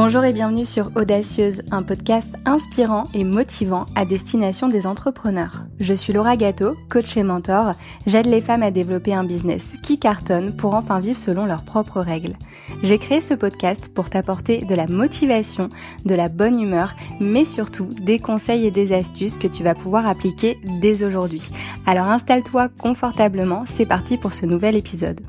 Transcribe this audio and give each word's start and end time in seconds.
Bonjour 0.00 0.22
et 0.22 0.32
bienvenue 0.32 0.64
sur 0.64 0.92
Audacieuse, 0.94 1.62
un 1.72 1.82
podcast 1.82 2.32
inspirant 2.44 3.08
et 3.14 3.24
motivant 3.24 3.84
à 3.96 4.04
destination 4.04 4.68
des 4.68 4.86
entrepreneurs. 4.86 5.64
Je 5.80 5.92
suis 5.92 6.12
Laura 6.12 6.36
Gâteau, 6.36 6.76
coach 6.88 7.16
et 7.16 7.24
mentor. 7.24 7.72
J'aide 8.06 8.26
les 8.26 8.40
femmes 8.40 8.62
à 8.62 8.70
développer 8.70 9.12
un 9.12 9.24
business 9.24 9.72
qui 9.82 9.98
cartonne 9.98 10.54
pour 10.54 10.74
enfin 10.74 11.00
vivre 11.00 11.18
selon 11.18 11.46
leurs 11.46 11.64
propres 11.64 12.00
règles. 12.00 12.36
J'ai 12.84 12.98
créé 12.98 13.20
ce 13.20 13.34
podcast 13.34 13.90
pour 13.92 14.08
t'apporter 14.08 14.64
de 14.64 14.74
la 14.76 14.86
motivation, 14.86 15.68
de 16.04 16.14
la 16.14 16.28
bonne 16.28 16.60
humeur, 16.60 16.94
mais 17.18 17.44
surtout 17.44 17.88
des 18.00 18.20
conseils 18.20 18.66
et 18.66 18.70
des 18.70 18.92
astuces 18.92 19.36
que 19.36 19.48
tu 19.48 19.64
vas 19.64 19.74
pouvoir 19.74 20.06
appliquer 20.06 20.60
dès 20.80 21.02
aujourd'hui. 21.02 21.50
Alors 21.86 22.06
installe-toi 22.06 22.68
confortablement, 22.68 23.64
c'est 23.66 23.84
parti 23.84 24.16
pour 24.16 24.32
ce 24.32 24.46
nouvel 24.46 24.76
épisode. 24.76 25.20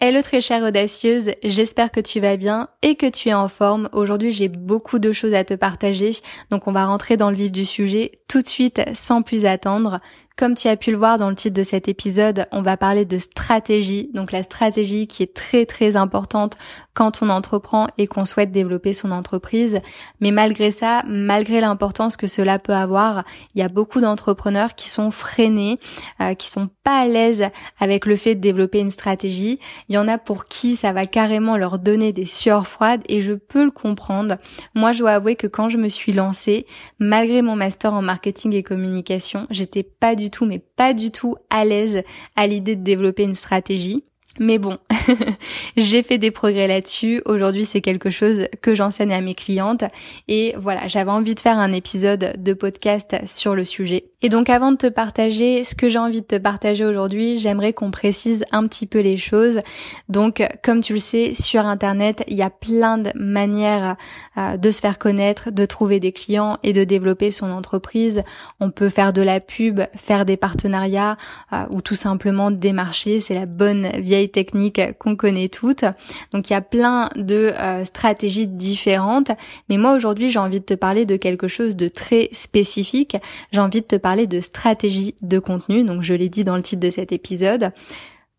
Hello 0.00 0.22
très 0.22 0.40
chère 0.40 0.64
audacieuse, 0.64 1.30
j'espère 1.44 1.92
que 1.92 2.00
tu 2.00 2.18
vas 2.18 2.36
bien 2.36 2.68
et 2.82 2.96
que 2.96 3.08
tu 3.08 3.28
es 3.28 3.34
en 3.34 3.48
forme. 3.48 3.88
Aujourd'hui 3.92 4.32
j'ai 4.32 4.48
beaucoup 4.48 4.98
de 4.98 5.12
choses 5.12 5.34
à 5.34 5.44
te 5.44 5.54
partager, 5.54 6.10
donc 6.50 6.66
on 6.66 6.72
va 6.72 6.84
rentrer 6.84 7.16
dans 7.16 7.30
le 7.30 7.36
vif 7.36 7.52
du 7.52 7.64
sujet 7.64 8.20
tout 8.26 8.42
de 8.42 8.48
suite 8.48 8.82
sans 8.92 9.22
plus 9.22 9.46
attendre. 9.46 10.00
Comme 10.36 10.56
tu 10.56 10.66
as 10.66 10.76
pu 10.76 10.90
le 10.90 10.98
voir 10.98 11.16
dans 11.16 11.30
le 11.30 11.36
titre 11.36 11.56
de 11.56 11.62
cet 11.62 11.86
épisode, 11.86 12.46
on 12.50 12.60
va 12.60 12.76
parler 12.76 13.04
de 13.04 13.18
stratégie. 13.18 14.10
Donc 14.14 14.32
la 14.32 14.42
stratégie 14.42 15.06
qui 15.06 15.22
est 15.22 15.32
très 15.32 15.64
très 15.64 15.94
importante 15.94 16.56
quand 16.92 17.22
on 17.22 17.28
entreprend 17.28 17.86
et 17.98 18.08
qu'on 18.08 18.24
souhaite 18.24 18.50
développer 18.50 18.92
son 18.94 19.12
entreprise. 19.12 19.78
Mais 20.18 20.32
malgré 20.32 20.72
ça, 20.72 21.04
malgré 21.06 21.60
l'importance 21.60 22.16
que 22.16 22.26
cela 22.26 22.58
peut 22.58 22.74
avoir, 22.74 23.22
il 23.54 23.60
y 23.60 23.64
a 23.64 23.68
beaucoup 23.68 24.00
d'entrepreneurs 24.00 24.74
qui 24.74 24.90
sont 24.90 25.12
freinés, 25.12 25.78
euh, 26.20 26.34
qui 26.34 26.48
sont 26.48 26.68
pas 26.82 27.02
à 27.02 27.06
l'aise 27.06 27.46
avec 27.78 28.04
le 28.04 28.16
fait 28.16 28.34
de 28.34 28.40
développer 28.40 28.80
une 28.80 28.90
stratégie. 28.90 29.60
Il 29.88 29.94
y 29.94 29.98
en 29.98 30.08
a 30.08 30.18
pour 30.18 30.46
qui 30.46 30.74
ça 30.74 30.92
va 30.92 31.06
carrément 31.06 31.56
leur 31.56 31.78
donner 31.78 32.12
des 32.12 32.26
sueurs 32.26 32.66
froides 32.66 33.02
et 33.08 33.20
je 33.20 33.34
peux 33.34 33.64
le 33.64 33.70
comprendre. 33.70 34.36
Moi, 34.74 34.90
je 34.90 34.98
dois 34.98 35.12
avouer 35.12 35.36
que 35.36 35.46
quand 35.46 35.68
je 35.68 35.78
me 35.78 35.88
suis 35.88 36.12
lancée, 36.12 36.66
malgré 36.98 37.40
mon 37.40 37.54
master 37.54 37.94
en 37.94 38.02
marketing 38.02 38.52
et 38.54 38.64
communication, 38.64 39.46
j'étais 39.50 39.84
pas 39.84 40.16
du 40.16 40.23
du 40.24 40.30
tout, 40.30 40.46
mais 40.46 40.58
pas 40.58 40.94
du 40.94 41.10
tout 41.10 41.36
à 41.50 41.64
l'aise 41.64 42.02
à 42.34 42.46
l'idée 42.46 42.76
de 42.76 42.82
développer 42.82 43.24
une 43.24 43.34
stratégie. 43.34 44.04
Mais 44.40 44.58
bon, 44.58 44.78
j'ai 45.76 46.02
fait 46.02 46.18
des 46.18 46.30
progrès 46.30 46.66
là-dessus. 46.66 47.22
Aujourd'hui, 47.24 47.64
c'est 47.64 47.80
quelque 47.80 48.10
chose 48.10 48.48
que 48.62 48.74
j'enseigne 48.74 49.12
à 49.12 49.20
mes 49.20 49.34
clientes. 49.34 49.84
Et 50.26 50.54
voilà, 50.58 50.88
j'avais 50.88 51.10
envie 51.10 51.34
de 51.34 51.40
faire 51.40 51.58
un 51.58 51.72
épisode 51.72 52.34
de 52.36 52.52
podcast 52.52 53.16
sur 53.26 53.54
le 53.54 53.64
sujet. 53.64 54.06
Et 54.22 54.28
donc, 54.30 54.48
avant 54.48 54.72
de 54.72 54.76
te 54.76 54.86
partager 54.86 55.64
ce 55.64 55.74
que 55.74 55.88
j'ai 55.88 55.98
envie 55.98 56.22
de 56.22 56.26
te 56.26 56.38
partager 56.38 56.84
aujourd'hui, 56.84 57.38
j'aimerais 57.38 57.74
qu'on 57.74 57.90
précise 57.90 58.44
un 58.52 58.66
petit 58.66 58.86
peu 58.86 59.00
les 59.00 59.18
choses. 59.18 59.60
Donc, 60.08 60.42
comme 60.64 60.80
tu 60.80 60.94
le 60.94 60.98
sais, 60.98 61.34
sur 61.34 61.66
Internet, 61.66 62.24
il 62.26 62.36
y 62.36 62.42
a 62.42 62.50
plein 62.50 62.98
de 62.98 63.10
manières 63.14 63.96
euh, 64.38 64.56
de 64.56 64.70
se 64.70 64.80
faire 64.80 64.98
connaître, 64.98 65.50
de 65.50 65.66
trouver 65.66 66.00
des 66.00 66.12
clients 66.12 66.58
et 66.62 66.72
de 66.72 66.84
développer 66.84 67.30
son 67.30 67.50
entreprise. 67.50 68.22
On 68.60 68.70
peut 68.70 68.88
faire 68.88 69.12
de 69.12 69.22
la 69.22 69.40
pub, 69.40 69.82
faire 69.94 70.24
des 70.24 70.36
partenariats 70.36 71.16
euh, 71.52 71.66
ou 71.70 71.82
tout 71.82 71.94
simplement 71.94 72.50
démarcher. 72.50 73.20
C'est 73.20 73.34
la 73.34 73.46
bonne 73.46 73.88
vieille 74.00 74.23
techniques 74.28 74.80
qu'on 74.98 75.16
connaît 75.16 75.48
toutes. 75.48 75.84
Donc 76.32 76.50
il 76.50 76.52
y 76.52 76.56
a 76.56 76.60
plein 76.60 77.10
de 77.16 77.52
euh, 77.56 77.84
stratégies 77.84 78.46
différentes. 78.46 79.30
Mais 79.68 79.76
moi 79.76 79.94
aujourd'hui 79.94 80.30
j'ai 80.30 80.38
envie 80.38 80.60
de 80.60 80.64
te 80.64 80.74
parler 80.74 81.06
de 81.06 81.16
quelque 81.16 81.48
chose 81.48 81.76
de 81.76 81.88
très 81.88 82.28
spécifique. 82.32 83.16
J'ai 83.52 83.60
envie 83.60 83.80
de 83.80 83.86
te 83.86 83.96
parler 83.96 84.26
de 84.26 84.40
stratégie 84.40 85.14
de 85.22 85.38
contenu. 85.38 85.84
Donc 85.84 86.02
je 86.02 86.14
l'ai 86.14 86.28
dit 86.28 86.44
dans 86.44 86.56
le 86.56 86.62
titre 86.62 86.80
de 86.80 86.90
cet 86.90 87.12
épisode. 87.12 87.72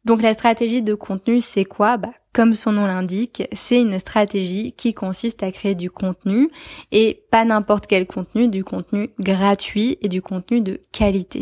Donc 0.05 0.21
la 0.21 0.33
stratégie 0.33 0.83
de 0.83 0.93
contenu, 0.93 1.41
c'est 1.41 1.65
quoi? 1.65 1.97
Bah, 1.97 2.13
Comme 2.31 2.53
son 2.53 2.73
nom 2.73 2.85
l'indique, 2.85 3.43
c'est 3.53 3.81
une 3.81 3.97
stratégie 3.97 4.71
qui 4.73 4.93
consiste 4.93 5.41
à 5.41 5.51
créer 5.51 5.73
du 5.73 5.89
contenu 5.89 6.49
et 6.91 7.23
pas 7.31 7.43
n'importe 7.43 7.87
quel 7.87 8.05
contenu, 8.05 8.47
du 8.47 8.63
contenu 8.63 9.09
gratuit 9.19 9.97
et 10.01 10.07
du 10.07 10.21
contenu 10.21 10.61
de 10.61 10.79
qualité. 10.91 11.41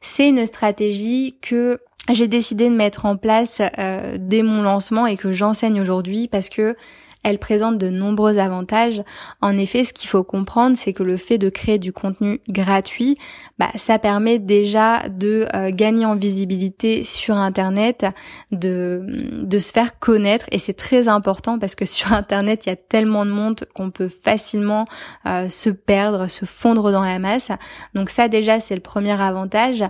C'est 0.00 0.28
une 0.28 0.44
stratégie 0.44 1.36
que 1.40 1.80
j'ai 2.12 2.28
décidé 2.28 2.68
de 2.68 2.74
mettre 2.74 3.04
en 3.04 3.16
place 3.16 3.60
euh, 3.78 4.16
dès 4.18 4.42
mon 4.42 4.62
lancement 4.62 5.06
et 5.06 5.16
que 5.16 5.32
j'enseigne 5.32 5.80
aujourd'hui 5.80 6.28
parce 6.28 6.48
que 6.48 6.76
elle 7.22 7.38
présente 7.38 7.76
de 7.76 7.90
nombreux 7.90 8.38
avantages. 8.38 9.02
En 9.42 9.58
effet, 9.58 9.84
ce 9.84 9.92
qu'il 9.92 10.08
faut 10.08 10.24
comprendre, 10.24 10.76
c'est 10.76 10.92
que 10.92 11.02
le 11.02 11.16
fait 11.18 11.36
de 11.36 11.50
créer 11.50 11.78
du 11.78 11.92
contenu 11.92 12.40
gratuit, 12.48 13.18
bah, 13.58 13.68
ça 13.74 13.98
permet 13.98 14.38
déjà 14.38 15.06
de 15.08 15.46
euh, 15.54 15.70
gagner 15.70 16.06
en 16.06 16.16
visibilité 16.16 17.04
sur 17.04 17.36
Internet, 17.36 18.06
de, 18.52 19.04
de 19.42 19.58
se 19.58 19.72
faire 19.72 19.98
connaître. 19.98 20.46
Et 20.50 20.58
c'est 20.58 20.72
très 20.72 21.08
important 21.08 21.58
parce 21.58 21.74
que 21.74 21.84
sur 21.84 22.12
Internet, 22.12 22.64
il 22.64 22.70
y 22.70 22.72
a 22.72 22.76
tellement 22.76 23.26
de 23.26 23.30
monde 23.30 23.66
qu'on 23.74 23.90
peut 23.90 24.08
facilement 24.08 24.86
euh, 25.26 25.48
se 25.50 25.68
perdre, 25.68 26.28
se 26.28 26.46
fondre 26.46 26.90
dans 26.90 27.04
la 27.04 27.18
masse. 27.18 27.52
Donc 27.94 28.08
ça 28.08 28.28
déjà, 28.28 28.60
c'est 28.60 28.74
le 28.74 28.80
premier 28.80 29.20
avantage. 29.20 29.84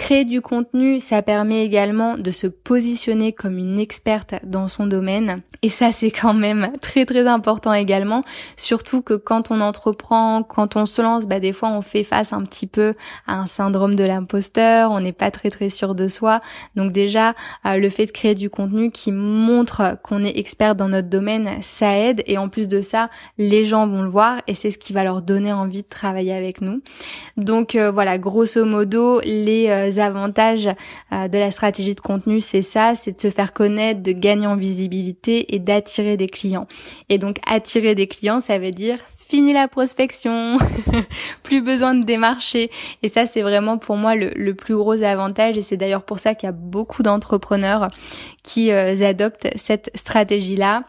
Créer 0.00 0.24
du 0.24 0.40
contenu, 0.40 0.98
ça 0.98 1.20
permet 1.20 1.62
également 1.62 2.16
de 2.16 2.30
se 2.30 2.46
positionner 2.46 3.34
comme 3.34 3.58
une 3.58 3.78
experte 3.78 4.34
dans 4.44 4.66
son 4.66 4.86
domaine. 4.86 5.42
Et 5.60 5.68
ça, 5.68 5.92
c'est 5.92 6.10
quand 6.10 6.32
même 6.32 6.72
très 6.80 7.04
très 7.04 7.26
important 7.26 7.74
également. 7.74 8.24
Surtout 8.56 9.02
que 9.02 9.12
quand 9.12 9.50
on 9.50 9.60
entreprend, 9.60 10.42
quand 10.42 10.74
on 10.74 10.86
se 10.86 11.02
lance, 11.02 11.26
bah, 11.26 11.38
des 11.38 11.52
fois 11.52 11.68
on 11.68 11.82
fait 11.82 12.02
face 12.02 12.32
un 12.32 12.42
petit 12.44 12.66
peu 12.66 12.94
à 13.26 13.34
un 13.34 13.46
syndrome 13.46 13.94
de 13.94 14.02
l'imposteur, 14.02 14.90
on 14.90 15.00
n'est 15.00 15.12
pas 15.12 15.30
très 15.30 15.50
très 15.50 15.68
sûr 15.68 15.94
de 15.94 16.08
soi. 16.08 16.40
Donc 16.76 16.92
déjà, 16.92 17.34
euh, 17.66 17.76
le 17.76 17.90
fait 17.90 18.06
de 18.06 18.12
créer 18.12 18.34
du 18.34 18.48
contenu 18.48 18.90
qui 18.90 19.12
montre 19.12 19.98
qu'on 20.02 20.24
est 20.24 20.38
expert 20.38 20.76
dans 20.76 20.88
notre 20.88 21.10
domaine, 21.10 21.50
ça 21.60 21.94
aide. 21.98 22.22
Et 22.26 22.38
en 22.38 22.48
plus 22.48 22.68
de 22.68 22.80
ça, 22.80 23.10
les 23.36 23.66
gens 23.66 23.86
vont 23.86 24.00
le 24.00 24.08
voir 24.08 24.40
et 24.46 24.54
c'est 24.54 24.70
ce 24.70 24.78
qui 24.78 24.94
va 24.94 25.04
leur 25.04 25.20
donner 25.20 25.52
envie 25.52 25.82
de 25.82 25.88
travailler 25.88 26.32
avec 26.32 26.62
nous. 26.62 26.80
Donc 27.36 27.74
euh, 27.74 27.90
voilà, 27.90 28.16
grosso 28.16 28.64
modo, 28.64 29.20
les 29.24 29.68
euh, 29.68 29.89
avantages 29.98 30.68
euh, 31.12 31.28
de 31.28 31.38
la 31.38 31.50
stratégie 31.50 31.94
de 31.94 32.00
contenu, 32.00 32.40
c'est 32.40 32.62
ça, 32.62 32.94
c'est 32.94 33.16
de 33.16 33.20
se 33.20 33.30
faire 33.30 33.52
connaître, 33.52 34.02
de 34.02 34.12
gagner 34.12 34.46
en 34.46 34.56
visibilité 34.56 35.54
et 35.54 35.58
d'attirer 35.58 36.16
des 36.16 36.28
clients. 36.28 36.66
Et 37.08 37.18
donc 37.18 37.38
attirer 37.46 37.94
des 37.94 38.06
clients, 38.06 38.40
ça 38.40 38.58
veut 38.58 38.70
dire 38.70 38.98
fini 39.30 39.52
la 39.52 39.68
prospection, 39.68 40.58
plus 41.44 41.62
besoin 41.62 41.94
de 41.94 42.04
démarcher. 42.04 42.68
Et 43.02 43.08
ça, 43.08 43.26
c'est 43.26 43.42
vraiment 43.42 43.78
pour 43.78 43.96
moi 43.96 44.16
le, 44.16 44.52
plus 44.54 44.74
gros 44.74 45.02
avantage. 45.02 45.56
Et 45.56 45.60
c'est 45.60 45.76
d'ailleurs 45.76 46.02
pour 46.02 46.18
ça 46.18 46.34
qu'il 46.34 46.48
y 46.48 46.50
a 46.50 46.52
beaucoup 46.52 47.04
d'entrepreneurs 47.04 47.88
qui 48.42 48.72
euh, 48.72 49.06
adoptent 49.06 49.48
cette 49.54 49.90
stratégie-là 49.94 50.84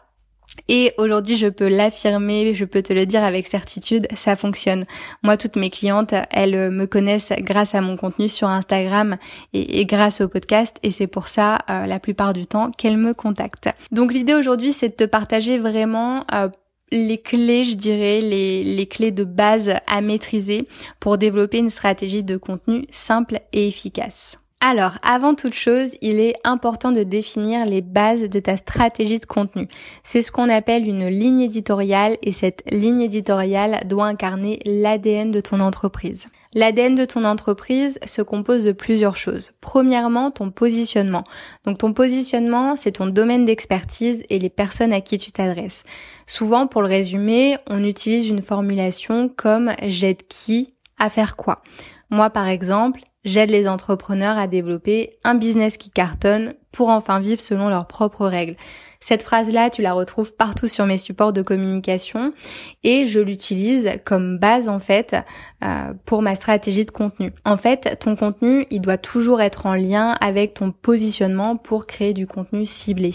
et 0.68 0.94
aujourd'hui, 0.98 1.38
je 1.38 1.48
peux 1.48 1.68
l'affirmer, 1.68 2.54
je 2.54 2.66
peux 2.66 2.82
te 2.82 2.94
le 2.94 3.06
dire 3.06 3.24
avec 3.24 3.48
certitude, 3.48 4.08
ça 4.16 4.36
fonctionne. 4.36 4.86
Moi, 5.24 5.38
toutes 5.38 5.56
mes 5.56 5.70
clientes, 5.70 6.14
elles 6.32 6.56
euh, 6.56 6.70
me 6.70 6.86
connaissent 6.86 7.34
grâce 7.40 7.76
à 7.76 7.82
mon 7.82 7.96
contenu 7.96 8.28
sur 8.28 8.48
Instagram 8.48 9.18
et, 9.54 9.86
grâce 9.86 10.22
au 10.22 10.28
podcast. 10.28 10.78
Et 10.84 10.92
c'est 10.92 11.08
pour 11.08 11.28
ça, 11.28 11.60
euh, 11.70 11.86
la 11.86 12.00
plupart 12.00 12.34
du 12.34 12.46
temps, 12.46 12.72
qu'elles 12.72 12.98
me 12.98 13.14
contactent. 13.14 13.70
Donc 13.92 14.14
l'idée 14.14 14.34
aujourd'hui, 14.34 14.74
c'est 14.74 14.90
de 14.90 14.96
te 14.96 15.04
partager 15.04 15.58
vraiment 15.58 16.26
euh, 16.34 16.50
les 16.92 17.22
clés, 17.22 17.64
je 17.64 17.76
dirais, 17.76 18.22
les, 18.22 18.64
les 18.64 18.86
clés 18.86 19.12
de 19.12 19.24
base 19.24 19.74
à 19.88 20.02
maîtriser 20.02 20.68
pour 21.00 21.18
développer 21.18 21.58
une 21.60 21.70
stratégie 21.70 22.24
de 22.24 22.38
contenu 22.38 22.86
simple 22.92 23.40
et 23.54 23.68
efficace. 23.68 24.41
Alors, 24.64 25.00
avant 25.02 25.34
toute 25.34 25.56
chose, 25.56 25.90
il 26.02 26.20
est 26.20 26.36
important 26.44 26.92
de 26.92 27.02
définir 27.02 27.66
les 27.66 27.82
bases 27.82 28.30
de 28.30 28.40
ta 28.40 28.58
stratégie 28.58 29.18
de 29.18 29.26
contenu. 29.26 29.68
C'est 30.04 30.22
ce 30.22 30.32
qu'on 30.32 30.50
appelle 30.50 30.88
une 30.88 31.08
ligne 31.08 31.42
éditoriale 31.42 32.16
et 32.22 32.32
cette 32.32 32.62
ligne 32.72 33.02
éditoriale 33.02 33.80
doit 33.88 34.06
incarner 34.06 34.60
l'ADN 34.68 35.32
de 35.32 35.42
ton 35.42 35.62
entreprise. 35.62 36.28
L'ADN 36.54 36.94
de 36.94 37.06
ton 37.06 37.26
entreprise 37.26 37.98
se 38.06 38.22
compose 38.22 38.64
de 38.64 38.72
plusieurs 38.72 39.16
choses. 39.16 39.52
Premièrement, 39.62 40.30
ton 40.30 40.52
positionnement. 40.52 41.24
Donc 41.66 41.80
ton 41.80 41.92
positionnement, 41.92 42.76
c'est 42.76 42.92
ton 42.92 43.08
domaine 43.08 43.46
d'expertise 43.46 44.24
et 44.30 44.38
les 44.38 44.52
personnes 44.52 44.94
à 44.94 45.02
qui 45.02 45.18
tu 45.18 45.32
t'adresses. 45.32 45.86
Souvent, 46.28 46.68
pour 46.68 46.84
le 46.84 46.88
résumer, 46.88 47.58
on 47.66 47.84
utilise 47.84 48.30
une 48.30 48.44
formulation 48.44 49.28
comme 49.28 49.72
j'aide 49.82 50.22
qui 50.28 50.76
à 51.00 51.10
faire 51.10 51.36
quoi? 51.36 51.64
Moi, 52.12 52.30
par 52.30 52.48
exemple, 52.48 53.02
J'aide 53.24 53.52
les 53.52 53.68
entrepreneurs 53.68 54.38
à 54.38 54.48
développer 54.48 55.18
un 55.24 55.36
business 55.36 55.78
qui 55.78 55.92
cartonne 55.92 56.56
pour 56.72 56.90
enfin 56.90 57.20
vivre 57.20 57.40
selon 57.40 57.70
leurs 57.70 57.88
propres 57.88 58.26
règles. 58.26 58.56
Cette 59.04 59.24
phrase-là, 59.24 59.72
tu 59.72 59.82
la 59.82 59.94
retrouves 59.94 60.32
partout 60.32 60.68
sur 60.68 60.86
mes 60.86 61.00
supports 61.00 61.34
de 61.34 61.42
communication 61.42 62.34
et 62.84 63.08
je 63.08 63.20
l'utilise 63.20 63.90
comme 64.06 64.38
base 64.38 64.70
en 64.70 64.80
fait 64.80 65.16
euh, 65.64 65.94
pour 66.06 66.22
ma 66.22 66.36
stratégie 66.36 66.86
de 66.86 66.92
contenu. 66.92 67.34
En 67.44 67.58
fait, 67.58 67.98
ton 68.00 68.16
contenu, 68.16 68.68
il 68.70 68.80
doit 68.80 69.00
toujours 69.00 69.42
être 69.42 69.66
en 69.66 69.74
lien 69.74 70.16
avec 70.22 70.54
ton 70.54 70.72
positionnement 70.72 71.58
pour 71.58 71.88
créer 71.88 72.14
du 72.14 72.28
contenu 72.28 72.64
ciblé. 72.68 73.12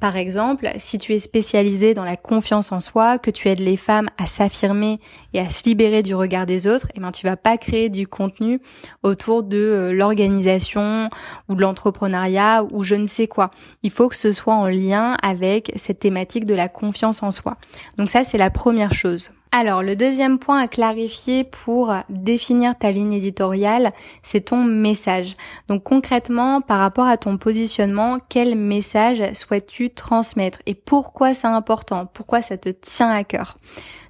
Par 0.00 0.16
exemple, 0.16 0.68
si 0.78 0.98
tu 0.98 1.12
es 1.12 1.18
spécialisé 1.18 1.94
dans 1.94 2.04
la 2.04 2.16
confiance 2.16 2.72
en 2.72 2.80
soi, 2.80 3.18
que 3.18 3.30
tu 3.30 3.48
aides 3.48 3.60
les 3.60 3.76
femmes 3.76 4.08
à 4.18 4.26
s'affirmer 4.26 4.98
et 5.32 5.40
à 5.40 5.48
se 5.50 5.62
libérer 5.64 6.02
du 6.02 6.14
regard 6.14 6.46
des 6.46 6.66
autres, 6.66 6.88
eh 6.96 7.00
ben 7.00 7.12
tu 7.12 7.26
vas 7.26 7.36
pas 7.36 7.56
créer 7.56 7.88
du 7.88 8.08
contenu 8.08 8.60
autour 9.02 9.42
de 9.42 9.58
euh, 9.58 9.92
l'organisation 9.92 11.08
ou 11.48 11.54
de 11.54 11.60
l'entrepreneuriat 11.60 12.64
ou 12.72 12.82
je 12.82 12.94
ne 12.94 13.06
sais 13.06 13.28
quoi. 13.28 13.50
Il 13.82 13.90
faut 13.90 14.08
que 14.08 14.16
ce 14.16 14.32
soit 14.32 14.54
en 14.54 14.66
lien 14.66 15.16
avec 15.22 15.72
cette 15.76 16.00
thématique 16.00 16.44
de 16.44 16.54
la 16.54 16.68
confiance 16.68 17.22
en 17.22 17.30
soi. 17.30 17.56
Donc 17.98 18.10
ça, 18.10 18.24
c'est 18.24 18.38
la 18.38 18.50
première 18.50 18.92
chose. 18.92 19.30
Alors, 19.52 19.82
le 19.82 19.96
deuxième 19.96 20.38
point 20.38 20.60
à 20.60 20.68
clarifier 20.68 21.42
pour 21.42 21.92
définir 22.08 22.78
ta 22.78 22.92
ligne 22.92 23.14
éditoriale, 23.14 23.92
c'est 24.22 24.42
ton 24.42 24.62
message. 24.62 25.34
Donc 25.66 25.82
concrètement, 25.82 26.60
par 26.60 26.78
rapport 26.78 27.06
à 27.06 27.16
ton 27.16 27.36
positionnement, 27.36 28.18
quel 28.28 28.54
message 28.54 29.22
souhaites-tu 29.34 29.90
transmettre 29.90 30.60
et 30.66 30.74
pourquoi 30.74 31.34
c'est 31.34 31.48
important? 31.48 32.06
Pourquoi 32.06 32.42
ça 32.42 32.58
te 32.58 32.68
tient 32.68 33.10
à 33.10 33.24
cœur? 33.24 33.56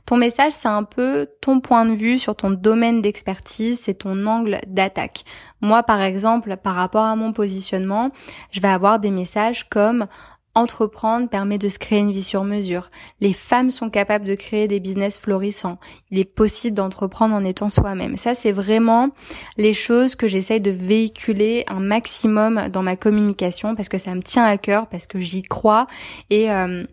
Ton 0.05 0.17
message, 0.17 0.53
c'est 0.53 0.69
un 0.69 0.83
peu 0.83 1.29
ton 1.41 1.61
point 1.61 1.87
de 1.87 1.95
vue 1.95 2.19
sur 2.19 2.35
ton 2.35 2.51
domaine 2.51 3.01
d'expertise, 3.01 3.79
c'est 3.81 3.95
ton 3.95 4.27
angle 4.27 4.59
d'attaque. 4.67 5.25
Moi, 5.63 5.83
par 5.85 6.03
exemple, 6.03 6.57
par 6.57 6.75
rapport 6.75 7.05
à 7.05 7.17
mon 7.17 7.33
positionnement, 7.33 8.11
je 8.51 8.61
vais 8.61 8.69
avoir 8.69 8.99
des 8.99 9.11
messages 9.11 9.69
comme 9.71 10.07
Entreprendre 10.55 11.29
permet 11.29 11.59
de 11.59 11.69
se 11.69 11.79
créer 11.79 12.01
une 12.01 12.11
vie 12.11 12.25
sur 12.25 12.43
mesure. 12.43 12.91
Les 13.21 13.33
femmes 13.33 13.71
sont 13.71 13.89
capables 13.89 14.25
de 14.25 14.35
créer 14.35 14.67
des 14.67 14.81
business 14.81 15.17
florissants. 15.17 15.79
Il 16.11 16.19
est 16.19 16.25
possible 16.25 16.77
d'entreprendre 16.77 17.37
en 17.37 17.45
étant 17.45 17.69
soi-même. 17.69 18.17
Ça, 18.17 18.35
c'est 18.35 18.51
vraiment 18.51 19.11
les 19.57 19.73
choses 19.73 20.17
que 20.17 20.27
j'essaye 20.27 20.61
de 20.61 20.73
véhiculer 20.73 21.65
un 21.69 21.79
maximum 21.79 22.69
dans 22.69 22.83
ma 22.83 22.97
communication 22.97 23.77
parce 23.77 23.89
que 23.89 23.99
ça 23.99 24.15
me 24.15 24.23
tient 24.23 24.45
à 24.45 24.59
cœur, 24.59 24.89
parce 24.89 25.07
que 25.07 25.21
j'y 25.21 25.43
crois 25.43 25.87
et 26.31 26.51
euh, 26.51 26.85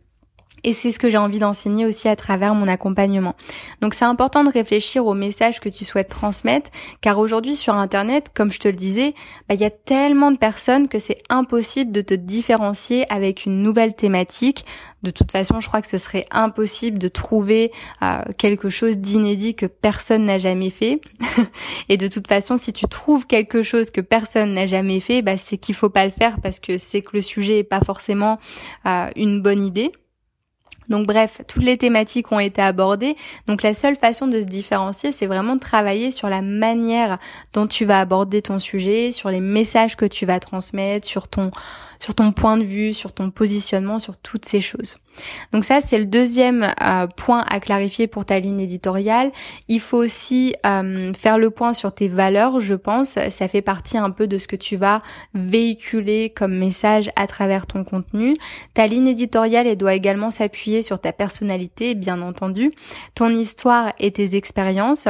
et 0.63 0.73
c'est 0.73 0.91
ce 0.91 0.99
que 0.99 1.09
j'ai 1.09 1.17
envie 1.17 1.39
d'enseigner 1.39 1.85
aussi 1.85 2.07
à 2.07 2.15
travers 2.15 2.53
mon 2.53 2.67
accompagnement. 2.67 3.35
Donc 3.81 3.93
c'est 3.93 4.05
important 4.05 4.43
de 4.43 4.49
réfléchir 4.49 5.05
au 5.05 5.13
message 5.13 5.59
que 5.59 5.69
tu 5.69 5.85
souhaites 5.85 6.09
transmettre, 6.09 6.71
car 7.01 7.19
aujourd'hui 7.19 7.55
sur 7.55 7.73
Internet, 7.73 8.31
comme 8.33 8.51
je 8.51 8.59
te 8.59 8.67
le 8.67 8.75
disais, 8.75 9.13
bah, 9.47 9.55
il 9.55 9.61
y 9.61 9.65
a 9.65 9.69
tellement 9.69 10.31
de 10.31 10.37
personnes 10.37 10.87
que 10.87 10.99
c'est 10.99 11.21
impossible 11.29 11.91
de 11.91 12.01
te 12.01 12.13
différencier 12.13 13.11
avec 13.11 13.45
une 13.45 13.61
nouvelle 13.61 13.95
thématique. 13.95 14.65
De 15.03 15.11
toute 15.11 15.31
façon, 15.31 15.59
je 15.59 15.67
crois 15.67 15.81
que 15.81 15.87
ce 15.87 15.97
serait 15.97 16.25
impossible 16.31 16.97
de 16.97 17.07
trouver 17.07 17.71
euh, 18.01 18.23
quelque 18.37 18.69
chose 18.69 18.97
d'inédit 18.97 19.55
que 19.55 19.67
personne 19.67 20.25
n'a 20.25 20.37
jamais 20.37 20.71
fait. 20.71 21.01
Et 21.89 21.97
de 21.97 22.07
toute 22.07 22.27
façon, 22.27 22.57
si 22.57 22.73
tu 22.73 22.87
trouves 22.87 23.27
quelque 23.27 23.61
chose 23.61 23.91
que 23.91 24.01
personne 24.01 24.53
n'a 24.53 24.65
jamais 24.65 24.99
fait, 24.99 25.21
bah, 25.21 25.37
c'est 25.37 25.57
qu'il 25.57 25.75
faut 25.75 25.89
pas 25.89 26.05
le 26.05 26.11
faire 26.11 26.41
parce 26.41 26.59
que 26.59 26.77
c'est 26.77 27.01
que 27.01 27.11
le 27.13 27.21
sujet 27.21 27.59
est 27.59 27.63
pas 27.63 27.81
forcément 27.81 28.39
euh, 28.85 29.09
une 29.15 29.41
bonne 29.41 29.63
idée. 29.63 29.91
Donc 30.89 31.07
bref, 31.07 31.41
toutes 31.47 31.63
les 31.63 31.77
thématiques 31.77 32.31
ont 32.31 32.39
été 32.39 32.61
abordées. 32.61 33.15
Donc 33.47 33.63
la 33.63 33.73
seule 33.73 33.95
façon 33.95 34.27
de 34.27 34.39
se 34.39 34.45
différencier, 34.45 35.11
c'est 35.11 35.27
vraiment 35.27 35.55
de 35.55 35.59
travailler 35.59 36.11
sur 36.11 36.29
la 36.29 36.41
manière 36.41 37.17
dont 37.53 37.67
tu 37.67 37.85
vas 37.85 37.99
aborder 37.99 38.41
ton 38.41 38.59
sujet, 38.59 39.11
sur 39.11 39.29
les 39.29 39.41
messages 39.41 39.95
que 39.95 40.05
tu 40.05 40.25
vas 40.25 40.39
transmettre, 40.39 41.07
sur 41.07 41.27
ton 41.27 41.51
sur 41.99 42.13
ton 42.13 42.31
point 42.31 42.57
de 42.57 42.63
vue, 42.63 42.93
sur 42.93 43.11
ton 43.11 43.31
positionnement, 43.31 43.97
sur 43.97 44.17
toutes 44.17 44.45
ces 44.45 44.61
choses. 44.61 44.97
Donc 45.53 45.63
ça, 45.63 45.81
c'est 45.81 45.97
le 45.97 46.05
deuxième 46.05 46.67
euh, 46.81 47.07
point 47.07 47.45
à 47.49 47.59
clarifier 47.59 48.07
pour 48.07 48.25
ta 48.25 48.39
ligne 48.39 48.59
éditoriale. 48.59 49.31
Il 49.67 49.79
faut 49.79 49.97
aussi 49.97 50.55
euh, 50.65 51.13
faire 51.13 51.37
le 51.37 51.49
point 51.49 51.73
sur 51.73 51.93
tes 51.93 52.07
valeurs, 52.07 52.59
je 52.59 52.73
pense. 52.73 53.17
Ça 53.29 53.47
fait 53.47 53.61
partie 53.61 53.97
un 53.97 54.11
peu 54.11 54.27
de 54.27 54.37
ce 54.37 54.47
que 54.47 54.55
tu 54.55 54.75
vas 54.75 54.99
véhiculer 55.33 56.31
comme 56.35 56.55
message 56.57 57.09
à 57.15 57.27
travers 57.27 57.67
ton 57.67 57.83
contenu. 57.83 58.35
Ta 58.73 58.87
ligne 58.87 59.07
éditoriale, 59.07 59.67
elle 59.67 59.77
doit 59.77 59.93
également 59.95 60.31
s'appuyer 60.31 60.81
sur 60.81 60.99
ta 60.99 61.13
personnalité, 61.13 61.95
bien 61.95 62.21
entendu, 62.21 62.71
ton 63.15 63.29
histoire 63.29 63.93
et 63.99 64.11
tes 64.11 64.35
expériences. 64.35 65.07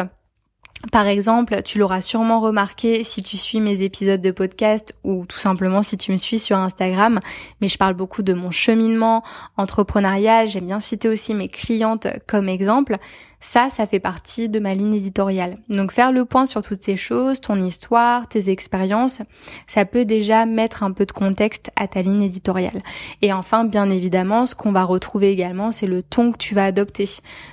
Par 0.92 1.08
exemple, 1.08 1.64
tu 1.64 1.80
l'auras 1.80 2.02
sûrement 2.02 2.40
remarqué 2.40 3.04
si 3.04 3.24
tu 3.24 3.36
suis 3.36 3.60
mes 3.60 3.82
épisodes 3.82 4.22
de 4.22 4.30
podcast 4.30 4.94
ou 5.04 5.26
tout 5.26 5.40
simplement 5.40 5.82
si 5.82 5.98
tu 5.98 6.12
me 6.12 6.18
suis 6.18 6.38
sur 6.38 6.56
Instagram, 6.58 7.20
mais 7.62 7.68
je 7.68 7.80
parle 7.80 7.96
beaucoup 7.96 8.22
de 8.22 8.34
mon 8.34 8.52
cheminement 8.52 9.24
entrepreneurial, 9.58 10.48
j'aime 10.48 10.68
bien 10.68 10.80
citer 10.80 11.10
aussi 11.10 11.34
mes 11.34 11.50
clientes 11.50 12.08
comme 12.28 12.48
exemple. 12.48 12.96
Ça, 13.40 13.70
ça 13.70 13.86
fait 13.86 14.00
partie 14.00 14.50
de 14.50 14.60
ma 14.60 14.74
ligne 14.74 14.96
éditoriale. 14.96 15.58
Donc 15.70 15.92
faire 15.92 16.12
le 16.12 16.26
point 16.26 16.48
sur 16.48 16.64
toutes 16.64 16.84
ces 16.84 16.98
choses, 16.98 17.40
ton 17.40 17.62
histoire, 17.62 18.28
tes 18.28 18.50
expériences, 18.50 19.22
ça 19.68 19.86
peut 19.86 20.06
déjà 20.06 20.46
mettre 20.46 20.82
un 20.82 20.92
peu 20.92 21.06
de 21.06 21.12
contexte 21.12 21.70
à 21.76 21.88
ta 21.88 22.02
ligne 22.02 22.24
éditoriale. 22.24 22.82
Et 23.22 23.32
enfin, 23.32 23.64
bien 23.64 23.90
évidemment, 23.92 24.48
ce 24.48 24.56
qu'on 24.56 24.72
va 24.72 24.84
retrouver 24.84 25.32
également, 25.32 25.72
c'est 25.72 25.86
le 25.86 26.02
ton 26.02 26.32
que 26.32 26.38
tu 26.38 26.56
vas 26.56 26.66
adopter. 26.66 27.08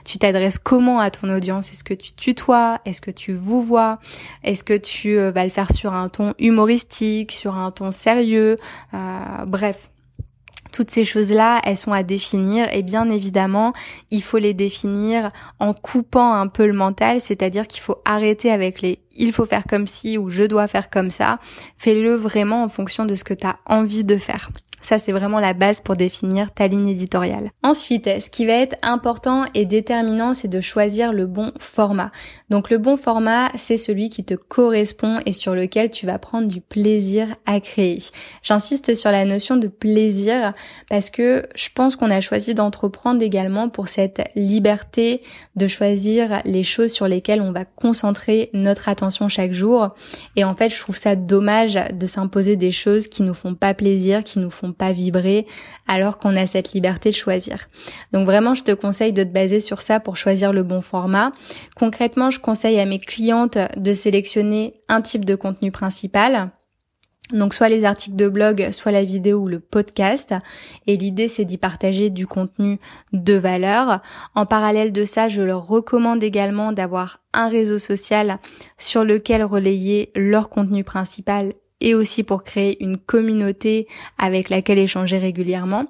Tu 0.07 0.19
t'adresses 0.19 0.59
comment 0.59 1.01
à 1.01 1.11
ton 1.11 1.29
audience? 1.29 1.71
Est-ce 1.71 1.85
que 1.85 1.95
tu 1.95 2.13
tutoies? 2.13 2.81
Est-ce 2.87 3.03
que 3.03 3.11
tu 3.11 3.35
vous 3.35 3.63
vois? 3.63 3.99
Est-ce 4.43 4.65
que 4.65 4.77
tu 4.77 5.19
euh, 5.19 5.31
vas 5.33 5.45
le 5.45 5.51
faire 5.51 5.71
sur 5.71 5.93
un 5.93 6.09
ton 6.09 6.35
humoristique, 6.39 7.31
sur 7.31 7.57
un 7.57 7.71
ton 7.71 7.91
sérieux? 7.91 8.57
Euh, 8.95 9.45
Bref, 9.47 9.91
toutes 10.75 10.91
ces 10.91 11.05
choses-là, 11.05 11.61
elles 11.65 11.77
sont 11.77 11.93
à 11.93 12.03
définir. 12.03 12.67
Et 12.75 12.83
bien 12.83 13.09
évidemment, 13.09 13.73
il 14.11 14.25
faut 14.25 14.39
les 14.39 14.55
définir 14.55 15.31
en 15.61 15.73
coupant 15.73 16.35
un 16.35 16.49
peu 16.49 16.67
le 16.67 16.73
mental, 16.73 17.21
c'est-à-dire 17.21 17.69
qu'il 17.69 17.81
faut 17.81 18.03
arrêter 18.05 18.51
avec 18.51 18.83
les 18.83 18.99
il 19.17 19.33
faut 19.33 19.47
faire 19.47 19.65
comme 19.69 19.87
si 19.87 20.19
ou 20.19 20.31
je 20.31 20.43
dois 20.43 20.67
faire 20.67 20.91
comme 20.91 21.11
ça. 21.11 21.39
Fais-le 21.77 22.15
vraiment 22.15 22.65
en 22.65 22.69
fonction 22.69 23.07
de 23.07 23.15
ce 23.15 23.25
que 23.25 23.35
tu 23.35 23.47
as 23.47 23.57
envie 23.67 24.05
de 24.05 24.17
faire. 24.17 24.51
Ça, 24.85 24.99
c'est 24.99 25.13
vraiment 25.13 25.41
la 25.41 25.55
base 25.55 25.81
pour 25.81 25.97
définir 25.97 26.53
ta 26.53 26.69
ligne 26.69 26.89
éditoriale. 26.89 27.53
Ensuite, 27.63 28.05
ce 28.21 28.29
qui 28.29 28.45
va 28.45 28.53
être 28.53 28.77
important 28.83 29.47
et 29.55 29.65
déterminant, 29.65 30.35
c'est 30.35 30.47
de 30.47 30.61
choisir 30.61 31.15
le 31.15 31.25
bon 31.25 31.53
format. 31.59 32.13
Donc 32.51 32.69
le 32.69 32.77
bon 32.77 32.99
format, 32.99 33.51
c'est 33.55 33.79
celui 33.79 34.11
qui 34.11 34.25
te 34.25 34.35
correspond 34.35 35.21
et 35.25 35.33
sur 35.33 35.55
lequel 35.55 35.89
tu 35.89 36.05
vas 36.05 36.19
prendre 36.19 36.49
du 36.49 36.61
plaisir 36.61 37.29
à 37.47 37.61
créer. 37.61 38.03
J'insiste 38.43 38.95
sur 38.95 39.11
la 39.11 39.25
notion 39.25 39.57
de 39.57 39.69
plaisir 39.69 40.53
parce 40.91 41.09
que 41.09 41.47
je 41.55 41.71
pense 41.75 41.97
qu'on 41.97 42.11
a 42.11 42.21
choisi 42.21 42.53
d'entreprendre 42.53 43.23
également 43.23 43.71
pour 43.71 43.89
cette 43.89 44.21
liberté 44.37 45.23
de 45.57 45.67
choisir 45.67 46.43
les 46.45 46.63
choses 46.63 46.93
sur 46.93 47.09
lesquelles 47.09 47.41
on 47.41 47.53
va 47.53 47.65
concentrer 47.65 48.51
notre 48.53 48.91
attention 48.91 49.04
chaque 49.29 49.53
jour. 49.53 49.95
Et 50.37 50.45
en 50.45 50.55
fait, 50.55 50.71
je 50.71 50.79
trouve 50.79 50.97
ça 50.97 51.17
dommage 51.17 51.75
de 51.75 52.07
s'imposer 52.07 52.57
des 52.57 52.71
choses 52.71 53.09
qui 53.09 53.23
nous 53.23 53.35
font 53.35 53.55
pas 53.55 53.75
plaisir, 53.75 54.25
qui 54.25 54.39
nous 54.39 54.51
font 54.51 54.73
pas 54.73 54.93
vibrer 54.93 55.47
alors 55.87 56.19
qu'on 56.19 56.37
a 56.37 56.47
cette 56.47 56.73
liberté 56.73 57.11
de 57.11 57.15
choisir. 57.15 57.69
Donc 58.13 58.27
vraiment, 58.27 58.55
je 58.55 58.63
te 58.63 58.73
conseille 58.73 59.13
de 59.13 59.23
te 59.23 59.29
baser 59.29 59.61
sur 59.61 59.81
ça 59.81 60.01
pour 60.01 60.17
choisir 60.17 60.53
le 60.53 60.63
bon 60.63 60.81
format. 60.81 61.33
Concrètement, 61.77 62.31
je 62.31 62.41
conseille 62.41 62.81
à 62.81 62.87
mes 62.87 62.99
clientes 62.99 63.59
de 63.77 63.93
sélectionner 63.95 64.81
un 64.89 65.01
type 65.01 65.25
de 65.25 65.35
contenu 65.35 65.71
principal. 65.71 66.51
Donc 67.33 67.55
soit 67.55 67.71
les 67.71 67.85
articles 67.85 68.17
de 68.17 68.29
blog, 68.29 68.69
soit 68.71 68.93
la 68.93 69.03
vidéo 69.03 69.39
ou 69.39 69.49
le 69.49 69.59
podcast. 69.59 70.35
Et 70.87 70.97
l'idée 70.97 71.27
c'est 71.27 71.47
d'y 71.47 71.57
partager 71.57 72.11
du 72.11 72.27
contenu 72.27 72.79
de 73.13 73.35
valeur. 73.35 74.03
En 74.35 74.45
parallèle 74.45 74.93
de 74.93 75.05
ça, 75.05 75.29
je 75.29 75.41
leur 75.41 75.67
recommande 75.67 76.23
également 76.23 76.73
d'avoir 76.73 77.21
un 77.33 77.49
réseau 77.49 77.79
social 77.79 78.39
sur 78.77 79.05
lequel 79.05 79.43
relayer 79.43 80.13
leur 80.15 80.51
contenu 80.51 80.85
principal 80.85 81.55
et 81.81 81.95
aussi 81.95 82.25
pour 82.25 82.45
créer 82.45 82.83
une 82.83 82.99
communauté 82.99 83.89
avec 84.19 84.51
laquelle 84.51 84.79
échanger 84.79 85.19
régulièrement. 85.19 85.87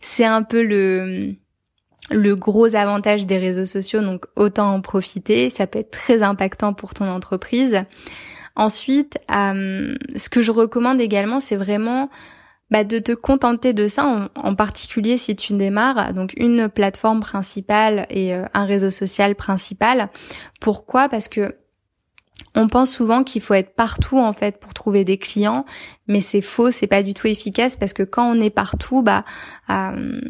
C'est 0.00 0.24
un 0.24 0.42
peu 0.42 0.62
le 0.62 1.36
gros 2.34 2.76
avantage 2.76 3.26
des 3.26 3.38
réseaux 3.38 3.66
sociaux, 3.66 4.00
donc 4.00 4.26
autant 4.36 4.72
en 4.72 4.80
profiter. 4.80 5.50
Ça 5.50 5.66
peut 5.66 5.80
être 5.80 5.90
très 5.90 6.22
impactant 6.22 6.72
pour 6.72 6.94
ton 6.94 7.08
entreprise. 7.08 7.82
Ensuite, 8.58 9.18
euh, 9.30 9.94
ce 10.16 10.28
que 10.28 10.42
je 10.42 10.50
recommande 10.50 11.00
également, 11.00 11.38
c'est 11.38 11.56
vraiment 11.56 12.10
bah, 12.72 12.82
de 12.82 12.98
te 12.98 13.12
contenter 13.12 13.72
de 13.72 13.86
ça, 13.86 14.28
en, 14.34 14.54
particulier 14.56 15.16
si 15.16 15.36
tu 15.36 15.56
démarres, 15.56 16.12
donc 16.12 16.34
une 16.36 16.68
plateforme 16.68 17.20
principale 17.20 18.04
et 18.10 18.34
euh, 18.34 18.44
un 18.54 18.64
réseau 18.64 18.90
social 18.90 19.36
principal. 19.36 20.10
Pourquoi? 20.60 21.08
Parce 21.08 21.28
que 21.28 21.54
on 22.56 22.66
pense 22.66 22.90
souvent 22.90 23.22
qu'il 23.22 23.42
faut 23.42 23.54
être 23.54 23.76
partout 23.76 24.18
en 24.18 24.32
fait 24.32 24.58
pour 24.58 24.74
trouver 24.74 25.04
des 25.04 25.18
clients, 25.18 25.64
mais 26.08 26.20
c'est 26.20 26.40
faux, 26.40 26.72
c'est 26.72 26.88
pas 26.88 27.04
du 27.04 27.14
tout 27.14 27.28
efficace 27.28 27.76
parce 27.76 27.92
que 27.92 28.02
quand 28.02 28.28
on 28.28 28.40
est 28.40 28.50
partout, 28.50 29.02
bah 29.02 29.24
euh, 29.70 30.20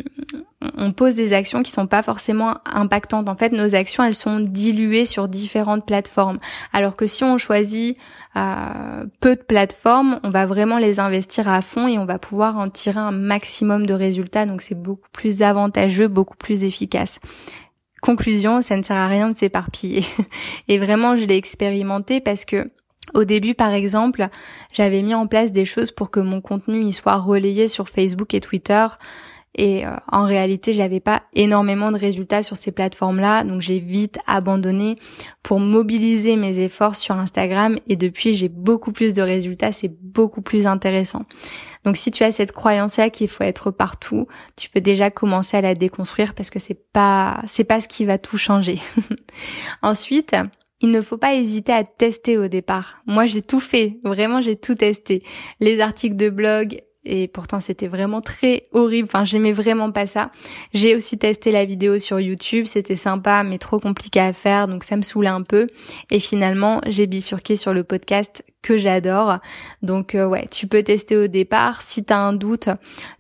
on 0.77 0.93
pose 0.93 1.15
des 1.15 1.33
actions 1.33 1.63
qui 1.63 1.71
sont 1.71 1.87
pas 1.87 2.03
forcément 2.03 2.57
impactantes. 2.65 3.29
En 3.29 3.37
fait, 3.37 3.53
nos 3.53 3.75
actions 3.75 4.03
elles 4.03 4.15
sont 4.15 4.41
diluées 4.41 5.07
sur 5.07 5.29
différentes 5.29 5.87
plateformes, 5.87 6.39
alors 6.73 6.97
que 6.97 7.07
si 7.07 7.23
on 7.23 7.39
choisit 7.39 7.97
euh, 8.37 9.05
peu 9.21 9.37
de 9.37 9.43
plateformes, 9.43 10.19
on 10.25 10.31
va 10.31 10.47
vraiment 10.47 10.79
les 10.79 10.99
investir 10.99 11.49
à 11.49 11.63
fond 11.63 11.87
et 11.87 11.99
on 11.99 12.07
va 12.07 12.19
pouvoir 12.19 12.59
en 12.59 12.69
tirer 12.69 12.99
un 12.99 13.13
maximum 13.13 13.87
de 13.87 13.95
résultats. 13.95 14.47
Donc 14.47 14.61
c'est 14.61 14.81
beaucoup 14.81 15.09
plus 15.13 15.43
avantageux, 15.43 16.09
beaucoup 16.09 16.37
plus 16.37 16.65
efficace. 16.65 17.21
Conclusion, 18.01 18.63
ça 18.63 18.77
ne 18.77 18.83
sert 18.83 18.97
à 18.97 19.09
rien 19.09 19.31
de 19.31 19.37
s'éparpiller. 19.37 20.05
Et 20.69 20.79
vraiment, 20.79 21.17
je 21.17 21.25
l'ai 21.25 21.37
expérimenté 21.37 22.21
parce 22.21 22.45
que 22.45 22.71
au 23.15 23.25
début, 23.25 23.55
par 23.55 23.73
exemple, 23.73 24.29
j'avais 24.73 25.03
mis 25.03 25.15
en 25.15 25.27
place 25.27 25.51
des 25.51 25.65
choses 25.65 25.93
pour 25.93 26.11
que 26.11 26.21
mon 26.21 26.41
contenu 26.41 26.83
y 26.83 26.93
soit 26.93 27.17
relayé 27.17 27.67
sur 27.69 27.89
Facebook 27.89 28.35
et 28.35 28.41
Twitter. 28.41 28.87
Et 29.55 29.87
euh, 29.87 29.91
en 30.11 30.25
réalité, 30.25 30.75
j'avais 30.75 31.01
pas 31.01 31.23
énormément 31.35 31.91
de 31.91 31.99
résultats 31.99 32.43
sur 32.43 32.57
ces 32.57 32.71
plateformes-là, 32.71 33.45
donc 33.45 33.61
j'ai 33.61 33.79
vite 33.79 34.19
abandonné 34.27 34.97
pour 35.43 35.59
mobiliser 35.59 36.37
mes 36.37 36.59
efforts 36.61 36.97
sur 36.97 37.17
Instagram. 37.17 37.79
Et 37.89 37.97
depuis, 37.97 38.35
j'ai 38.35 38.49
beaucoup 38.49 38.93
plus 38.93 39.15
de 39.15 39.23
résultats, 39.23 39.73
c'est 39.73 39.93
beaucoup 40.03 40.43
plus 40.43 40.67
intéressant. 40.67 41.25
Donc 41.85 41.97
si 41.97 42.11
tu 42.11 42.23
as 42.23 42.33
cette 42.33 42.53
croyance-là 42.53 43.11
qu'il 43.11 43.29
faut 43.29 43.45
être 43.45 43.71
partout, 43.71 44.27
tu 44.57 44.69
peux 44.69 44.81
déjà 44.81 45.11
commencer 45.11 45.57
à 45.57 45.61
la 45.61 45.75
déconstruire 45.75 46.35
parce 46.35 46.51
que 46.51 46.59
c'est 46.59 46.81
pas 46.93 47.41
c'est 47.47 47.65
pas 47.65 47.81
ce 47.81 47.89
qui 47.89 48.05
va 48.05 48.19
tout 48.19 48.39
changer. 48.39 48.79
Ensuite, 49.83 50.37
il 50.81 50.91
ne 50.91 51.03
faut 51.03 51.19
pas 51.19 51.35
hésiter 51.35 51.73
à 51.73 51.85
tester 51.85 52.39
au 52.39 52.49
départ. 52.49 53.03
Moi, 53.07 53.27
j'ai 53.27 53.43
tout 53.43 53.61
fait. 53.61 53.99
Vraiment, 54.05 54.41
j'ai 54.41 54.57
tout 54.57 54.75
testé. 54.75 55.25
Les 55.61 55.81
articles 55.81 56.17
de 56.17 56.31
blog, 56.31 56.83
et 57.09 57.27
pourtant 57.27 57.61
c'était 57.61 57.89
vraiment 57.89 58.21
très 58.21 58.65
horrible. 58.73 59.09
Enfin, 59.11 59.25
j'aimais 59.25 59.53
vraiment 59.53 59.91
pas 59.91 60.07
ça. 60.07 60.31
J'ai 60.75 60.95
aussi 60.95 61.19
testé 61.19 61.51
la 61.51 61.65
vidéo 61.65 61.99
sur 61.99 62.21
YouTube, 62.21 62.67
c'était 62.67 62.97
sympa 62.97 63.43
mais 63.43 63.59
trop 63.59 63.81
compliqué 63.81 64.21
à 64.21 64.33
faire, 64.33 64.69
donc 64.69 64.85
ça 64.85 64.97
me 64.97 65.03
saoulait 65.03 65.29
un 65.29 65.43
peu. 65.43 65.67
Et 66.11 66.21
finalement, 66.21 66.81
j'ai 66.87 67.07
bifurqué 67.07 67.57
sur 67.57 67.73
le 67.73 67.85
podcast 67.85 68.45
que 68.63 68.77
j'adore. 68.77 69.39
Donc 69.83 70.15
euh, 70.15 70.27
ouais, 70.27 70.47
tu 70.51 70.67
peux 70.67 70.83
tester 70.83 71.17
au 71.17 71.27
départ. 71.27 71.83
Si 71.83 72.05
tu 72.05 72.13
as 72.13 72.21
un 72.21 72.33
doute, 72.33 72.69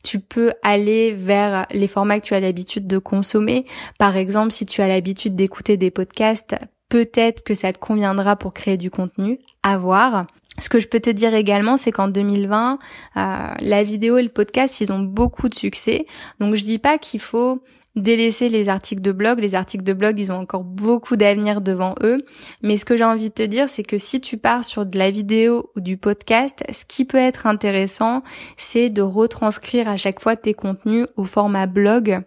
tu 0.02 0.20
peux 0.20 0.52
aller 0.62 1.12
vers 1.12 1.66
les 1.70 1.88
formats 1.88 2.20
que 2.20 2.26
tu 2.26 2.34
as 2.34 2.40
l'habitude 2.40 2.86
de 2.86 2.98
consommer. 2.98 3.64
Par 3.98 4.16
exemple, 4.16 4.52
si 4.52 4.66
tu 4.66 4.82
as 4.82 4.88
l'habitude 4.88 5.36
d'écouter 5.36 5.76
des 5.76 5.90
podcasts, 5.90 6.56
peut-être 6.88 7.42
que 7.42 7.54
ça 7.54 7.72
te 7.72 7.78
conviendra 7.78 8.36
pour 8.36 8.52
créer 8.52 8.76
du 8.76 8.90
contenu. 8.90 9.38
À 9.62 9.78
voir. 9.78 10.26
Ce 10.58 10.68
que 10.68 10.80
je 10.80 10.88
peux 10.88 11.00
te 11.00 11.10
dire 11.10 11.34
également, 11.34 11.76
c'est 11.76 11.92
qu'en 11.92 12.08
2020, 12.08 12.78
euh, 13.16 13.20
la 13.60 13.82
vidéo 13.82 14.18
et 14.18 14.22
le 14.22 14.28
podcast, 14.28 14.80
ils 14.80 14.92
ont 14.92 14.98
beaucoup 14.98 15.48
de 15.48 15.54
succès. 15.54 16.06
Donc 16.40 16.54
je 16.54 16.64
dis 16.64 16.78
pas 16.78 16.98
qu'il 16.98 17.20
faut 17.20 17.62
délaisser 17.96 18.48
les 18.48 18.68
articles 18.68 19.02
de 19.02 19.12
blog. 19.12 19.40
Les 19.40 19.54
articles 19.54 19.84
de 19.84 19.92
blog, 19.92 20.18
ils 20.18 20.32
ont 20.32 20.38
encore 20.38 20.64
beaucoup 20.64 21.16
d'avenir 21.16 21.60
devant 21.60 21.94
eux. 22.02 22.24
Mais 22.62 22.76
ce 22.76 22.84
que 22.84 22.96
j'ai 22.96 23.04
envie 23.04 23.28
de 23.28 23.34
te 23.34 23.42
dire, 23.42 23.68
c'est 23.68 23.82
que 23.82 23.98
si 23.98 24.20
tu 24.20 24.36
pars 24.36 24.64
sur 24.64 24.86
de 24.86 24.98
la 24.98 25.10
vidéo 25.10 25.70
ou 25.76 25.80
du 25.80 25.96
podcast, 25.96 26.64
ce 26.72 26.84
qui 26.84 27.04
peut 27.04 27.18
être 27.18 27.46
intéressant, 27.46 28.22
c'est 28.56 28.88
de 28.88 29.02
retranscrire 29.02 29.88
à 29.88 29.96
chaque 29.96 30.20
fois 30.20 30.36
tes 30.36 30.54
contenus 30.54 31.06
au 31.16 31.24
format 31.24 31.66
blog 31.66 32.20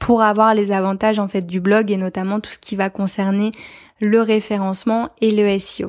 pour 0.00 0.22
avoir 0.22 0.54
les 0.54 0.72
avantages 0.72 1.18
en 1.18 1.28
fait 1.28 1.46
du 1.46 1.60
blog 1.60 1.90
et 1.90 1.96
notamment 1.96 2.40
tout 2.40 2.50
ce 2.50 2.58
qui 2.58 2.76
va 2.76 2.90
concerner 2.90 3.52
le 4.00 4.20
référencement 4.20 5.10
et 5.20 5.30
le 5.30 5.58
SEO. 5.58 5.88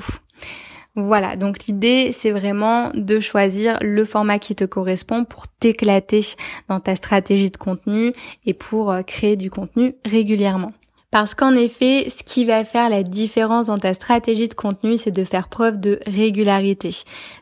Voilà, 1.00 1.36
donc 1.36 1.68
l'idée 1.68 2.10
c'est 2.12 2.32
vraiment 2.32 2.90
de 2.96 3.20
choisir 3.20 3.78
le 3.82 4.04
format 4.04 4.40
qui 4.40 4.56
te 4.56 4.64
correspond 4.64 5.26
pour 5.26 5.48
t'éclater 5.48 6.22
dans 6.70 6.80
ta 6.80 6.96
stratégie 6.96 7.52
de 7.52 7.58
contenu 7.58 8.14
et 8.48 8.56
pour 8.56 8.90
euh, 8.90 9.04
créer 9.04 9.36
du 9.36 9.52
contenu 9.52 9.94
régulièrement. 10.06 10.74
Parce 11.12 11.36
qu'en 11.36 11.54
effet, 11.56 12.10
ce 12.10 12.24
qui 12.24 12.46
va 12.46 12.66
faire 12.66 12.90
la 12.90 13.04
différence 13.04 13.68
dans 13.68 13.78
ta 13.78 13.94
stratégie 13.94 14.48
de 14.48 14.56
contenu, 14.56 14.98
c'est 14.98 15.12
de 15.12 15.24
faire 15.24 15.50
preuve 15.50 15.80
de 15.80 16.00
régularité. 16.08 16.90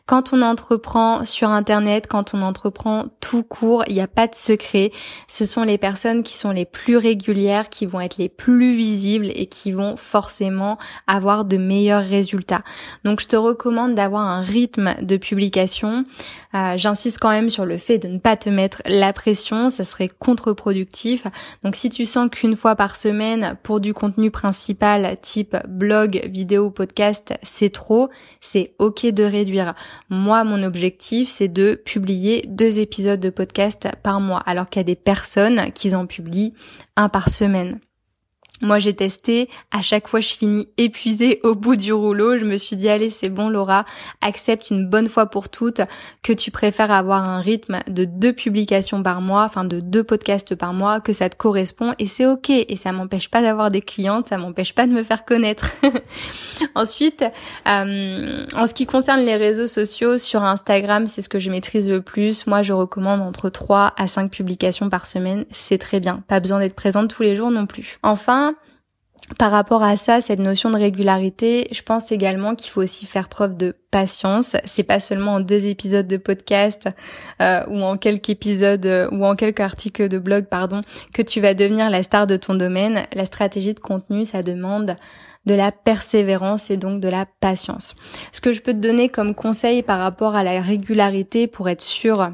Quand 0.06 0.32
on 0.32 0.40
entreprend 0.40 1.24
sur 1.24 1.50
Internet, 1.50 2.06
quand 2.08 2.32
on 2.32 2.42
entreprend 2.42 3.06
tout 3.20 3.42
court, 3.42 3.82
il 3.88 3.94
n'y 3.94 4.00
a 4.00 4.06
pas 4.06 4.28
de 4.28 4.36
secret. 4.36 4.92
Ce 5.26 5.44
sont 5.44 5.64
les 5.64 5.78
personnes 5.78 6.22
qui 6.22 6.38
sont 6.38 6.52
les 6.52 6.64
plus 6.64 6.96
régulières, 6.96 7.68
qui 7.70 7.86
vont 7.86 8.00
être 8.00 8.16
les 8.16 8.28
plus 8.28 8.76
visibles 8.76 9.26
et 9.34 9.46
qui 9.46 9.72
vont 9.72 9.96
forcément 9.96 10.78
avoir 11.08 11.44
de 11.44 11.56
meilleurs 11.56 12.04
résultats. 12.04 12.62
Donc 13.02 13.20
je 13.20 13.26
te 13.26 13.34
recommande 13.34 13.96
d'avoir 13.96 14.22
un 14.22 14.42
rythme 14.42 14.94
de 15.02 15.16
publication. 15.16 16.04
Euh, 16.54 16.76
j'insiste 16.76 17.18
quand 17.18 17.30
même 17.30 17.50
sur 17.50 17.64
le 17.64 17.76
fait 17.76 17.98
de 17.98 18.06
ne 18.06 18.18
pas 18.18 18.36
te 18.36 18.48
mettre 18.48 18.82
la 18.86 19.12
pression, 19.12 19.70
ça 19.70 19.82
serait 19.82 20.08
contre-productif. 20.08 21.26
Donc 21.64 21.74
si 21.74 21.90
tu 21.90 22.06
sens 22.06 22.30
qu'une 22.30 22.54
fois 22.54 22.76
par 22.76 22.94
semaine, 22.94 23.56
pour 23.64 23.80
du 23.80 23.92
contenu 23.92 24.30
principal 24.30 25.16
type 25.20 25.56
blog, 25.66 26.22
vidéo, 26.26 26.70
podcast, 26.70 27.34
c'est 27.42 27.72
trop, 27.72 28.08
c'est 28.40 28.72
ok 28.78 29.06
de 29.06 29.24
réduire. 29.24 29.74
Moi, 30.10 30.44
mon 30.44 30.62
objectif, 30.62 31.28
c'est 31.28 31.48
de 31.48 31.80
publier 31.84 32.44
deux 32.48 32.78
épisodes 32.78 33.20
de 33.20 33.30
podcast 33.30 33.88
par 34.02 34.20
mois, 34.20 34.40
alors 34.40 34.68
qu'il 34.68 34.80
y 34.80 34.84
a 34.84 34.84
des 34.84 34.96
personnes 34.96 35.72
qui 35.72 35.94
en 35.94 36.06
publient 36.06 36.54
un 36.96 37.08
par 37.08 37.28
semaine. 37.28 37.78
Moi, 38.62 38.78
j'ai 38.78 38.94
testé. 38.94 39.48
À 39.70 39.82
chaque 39.82 40.08
fois, 40.08 40.20
je 40.20 40.28
finis 40.28 40.68
épuisée 40.78 41.40
au 41.42 41.54
bout 41.54 41.76
du 41.76 41.92
rouleau. 41.92 42.36
Je 42.38 42.44
me 42.44 42.56
suis 42.56 42.76
dit, 42.76 42.88
allez, 42.88 43.10
c'est 43.10 43.28
bon, 43.28 43.48
Laura, 43.48 43.84
accepte 44.20 44.70
une 44.70 44.88
bonne 44.88 45.08
fois 45.08 45.26
pour 45.26 45.48
toutes 45.48 45.82
que 46.22 46.32
tu 46.32 46.50
préfères 46.50 46.90
avoir 46.90 47.24
un 47.24 47.40
rythme 47.40 47.80
de 47.88 48.04
deux 48.04 48.32
publications 48.32 49.02
par 49.02 49.20
mois, 49.20 49.44
enfin 49.44 49.64
de 49.64 49.80
deux 49.80 50.04
podcasts 50.04 50.54
par 50.54 50.72
mois, 50.72 51.00
que 51.00 51.12
ça 51.12 51.28
te 51.28 51.36
correspond 51.36 51.94
et 51.98 52.06
c'est 52.06 52.26
ok. 52.26 52.50
Et 52.50 52.76
ça 52.76 52.92
m'empêche 52.92 53.30
pas 53.30 53.42
d'avoir 53.42 53.70
des 53.70 53.82
clientes, 53.82 54.28
ça 54.28 54.38
m'empêche 54.38 54.74
pas 54.74 54.86
de 54.86 54.92
me 54.92 55.02
faire 55.02 55.24
connaître. 55.24 55.72
Ensuite, 56.74 57.24
euh, 57.68 58.46
en 58.54 58.66
ce 58.66 58.74
qui 58.74 58.86
concerne 58.86 59.20
les 59.20 59.36
réseaux 59.36 59.66
sociaux, 59.66 60.16
sur 60.18 60.42
Instagram, 60.42 61.06
c'est 61.06 61.22
ce 61.22 61.28
que 61.28 61.38
je 61.38 61.50
maîtrise 61.50 61.88
le 61.88 62.02
plus. 62.02 62.46
Moi, 62.46 62.62
je 62.62 62.72
recommande 62.72 63.20
entre 63.20 63.48
3 63.48 63.94
à 63.96 64.06
5 64.06 64.30
publications 64.30 64.90
par 64.90 65.06
semaine. 65.06 65.44
C'est 65.50 65.78
très 65.78 66.00
bien. 66.00 66.22
Pas 66.28 66.40
besoin 66.40 66.60
d'être 66.60 66.74
présente 66.74 67.08
tous 67.08 67.22
les 67.22 67.36
jours 67.36 67.50
non 67.50 67.66
plus. 67.66 67.98
Enfin, 68.02 68.45
par 69.38 69.50
rapport 69.50 69.82
à 69.82 69.96
ça, 69.96 70.20
cette 70.20 70.38
notion 70.38 70.70
de 70.70 70.78
régularité, 70.78 71.66
je 71.72 71.82
pense 71.82 72.12
également 72.12 72.54
qu'il 72.54 72.70
faut 72.70 72.82
aussi 72.82 73.06
faire 73.06 73.28
preuve 73.28 73.56
de 73.56 73.74
patience. 73.90 74.56
C'est 74.64 74.84
pas 74.84 75.00
seulement 75.00 75.34
en 75.34 75.40
deux 75.40 75.66
épisodes 75.66 76.06
de 76.06 76.16
podcast 76.16 76.88
euh, 77.42 77.64
ou 77.68 77.82
en 77.82 77.96
quelques 77.96 78.30
épisodes 78.30 78.86
euh, 78.86 79.08
ou 79.10 79.26
en 79.26 79.34
quelques 79.34 79.60
articles 79.60 80.08
de 80.08 80.18
blog, 80.18 80.46
pardon, 80.46 80.82
que 81.12 81.22
tu 81.22 81.40
vas 81.40 81.54
devenir 81.54 81.90
la 81.90 82.04
star 82.04 82.28
de 82.28 82.36
ton 82.36 82.54
domaine. 82.54 83.02
La 83.14 83.24
stratégie 83.24 83.74
de 83.74 83.80
contenu, 83.80 84.24
ça 84.24 84.44
demande 84.44 84.96
de 85.44 85.54
la 85.54 85.72
persévérance 85.72 86.70
et 86.70 86.76
donc 86.76 87.00
de 87.00 87.08
la 87.08 87.26
patience. 87.40 87.96
Ce 88.32 88.40
que 88.40 88.52
je 88.52 88.60
peux 88.60 88.72
te 88.72 88.78
donner 88.78 89.08
comme 89.08 89.34
conseil 89.34 89.82
par 89.82 89.98
rapport 89.98 90.36
à 90.36 90.44
la 90.44 90.60
régularité 90.60 91.46
pour 91.48 91.68
être 91.68 91.82
sûr 91.82 92.30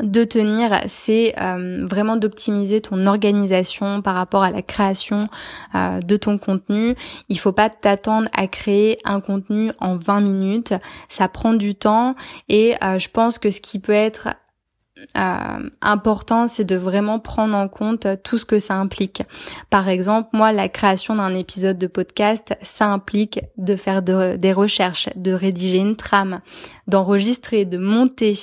de 0.00 0.24
tenir, 0.24 0.80
c'est 0.86 1.34
euh, 1.40 1.86
vraiment 1.86 2.16
d'optimiser 2.16 2.80
ton 2.80 3.06
organisation 3.06 4.00
par 4.00 4.14
rapport 4.14 4.42
à 4.42 4.50
la 4.50 4.62
création 4.62 5.28
euh, 5.74 6.00
de 6.00 6.16
ton 6.16 6.38
contenu. 6.38 6.94
Il 7.28 7.38
faut 7.38 7.52
pas 7.52 7.68
t'attendre 7.68 8.28
à 8.32 8.46
créer 8.46 8.98
un 9.04 9.20
contenu 9.20 9.70
en 9.80 9.96
20 9.96 10.20
minutes. 10.20 10.74
Ça 11.08 11.28
prend 11.28 11.52
du 11.52 11.74
temps 11.74 12.14
et 12.48 12.74
euh, 12.82 12.98
je 12.98 13.08
pense 13.08 13.38
que 13.38 13.50
ce 13.50 13.60
qui 13.60 13.78
peut 13.78 13.92
être 13.92 14.28
important, 15.80 16.46
c'est 16.46 16.64
de 16.64 16.76
vraiment 16.76 17.18
prendre 17.18 17.56
en 17.56 17.66
compte 17.66 18.06
tout 18.22 18.38
ce 18.38 18.44
que 18.44 18.60
ça 18.60 18.76
implique. 18.76 19.24
Par 19.68 19.88
exemple, 19.88 20.28
moi, 20.32 20.52
la 20.52 20.68
création 20.68 21.16
d'un 21.16 21.34
épisode 21.34 21.76
de 21.76 21.88
podcast, 21.88 22.54
ça 22.62 22.86
implique 22.86 23.40
de 23.56 23.74
faire 23.74 24.02
des 24.02 24.52
recherches, 24.52 25.08
de 25.16 25.32
rédiger 25.32 25.78
une 25.78 25.96
trame, 25.96 26.40
d'enregistrer, 26.86 27.64
de 27.64 27.78
monter 27.78 28.38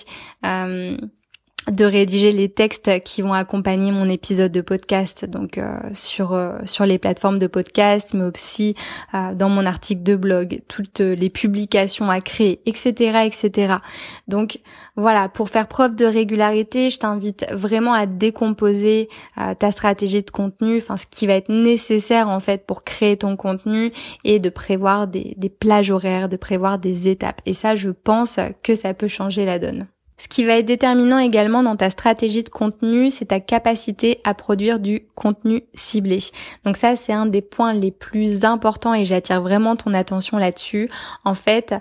de 1.68 1.86
rédiger 1.86 2.32
les 2.32 2.50
textes 2.50 3.04
qui 3.04 3.22
vont 3.22 3.34
accompagner 3.34 3.92
mon 3.92 4.10
épisode 4.10 4.52
de 4.52 4.62
podcast 4.62 5.26
donc 5.26 5.58
euh, 5.58 5.78
sur 5.94 6.34
euh, 6.34 6.58
sur 6.66 6.86
les 6.86 6.98
plateformes 6.98 7.38
de 7.38 7.48
podcast 7.48 8.14
mais 8.14 8.24
aussi 8.24 8.76
euh, 9.14 9.34
dans 9.36 9.50
mon 9.50 9.66
article 9.66 10.02
de 10.02 10.16
blog 10.16 10.62
toutes 10.68 11.02
les 11.02 11.30
publications 11.30 12.10
à 12.10 12.22
créer 12.22 12.62
etc 12.66 13.26
etc 13.26 13.76
donc 14.28 14.60
voilà 14.96 15.30
pour 15.30 15.50
faire 15.50 15.68
preuve 15.68 15.96
de 15.96 16.06
régularité 16.06 16.90
je 16.90 16.98
t'invite 16.98 17.46
vraiment 17.52 17.94
à 17.94 18.06
décomposer 18.06 19.10
ta 19.60 19.72
stratégie 19.72 20.24
de 20.24 20.32
contenu 20.32 20.78
enfin 20.78 20.98
ce 20.98 21.06
qui 21.06 21.28
va 21.28 21.34
être 21.34 21.50
nécessaire 21.50 22.30
en 22.30 22.40
fait 22.40 22.66
pour 22.66 22.84
créer 22.84 23.18
ton 23.18 23.36
contenu 23.36 23.92
et 24.24 24.40
de 24.40 24.50
prévoir 24.50 25.08
des, 25.08 25.36
des 25.38 25.50
plages 25.50 25.92
horaires 25.92 26.30
de 26.30 26.38
prévoir 26.38 26.80
des 26.80 27.08
étapes. 27.08 27.42
Et 27.46 27.54
ça 27.54 27.76
je 27.76 27.90
pense 27.90 28.40
que 28.64 28.76
ça 28.76 28.94
peut 28.94 29.08
changer 29.08 29.46
la 29.46 29.60
donne 29.60 29.88
ce 30.20 30.28
qui 30.28 30.44
va 30.44 30.58
être 30.58 30.66
déterminant 30.66 31.18
également 31.18 31.64
dans 31.64 31.78
ta 31.78 31.90
stratégie 31.90 32.44
de 32.44 32.50
contenu, 32.50 33.10
c'est 33.10 33.26
ta 33.26 33.40
capacité 33.40 34.20
à 34.26 34.34
produire 34.34 34.80
du 34.80 35.08
contenu 35.16 35.64
ciblé. 35.74 36.20
Donc 36.66 36.76
ça, 36.76 36.98
c'est 36.98 37.14
un 37.14 37.26
des 37.26 37.42
points 37.42 37.74
les 37.74 37.92
plus 37.92 38.44
importants 38.44 38.94
et 38.94 39.06
j'attire 39.06 39.42
vraiment 39.42 39.78
ton 39.78 39.94
attention 39.94 40.38
là-dessus. 40.38 40.90
En 41.24 41.34
fait, 41.34 41.74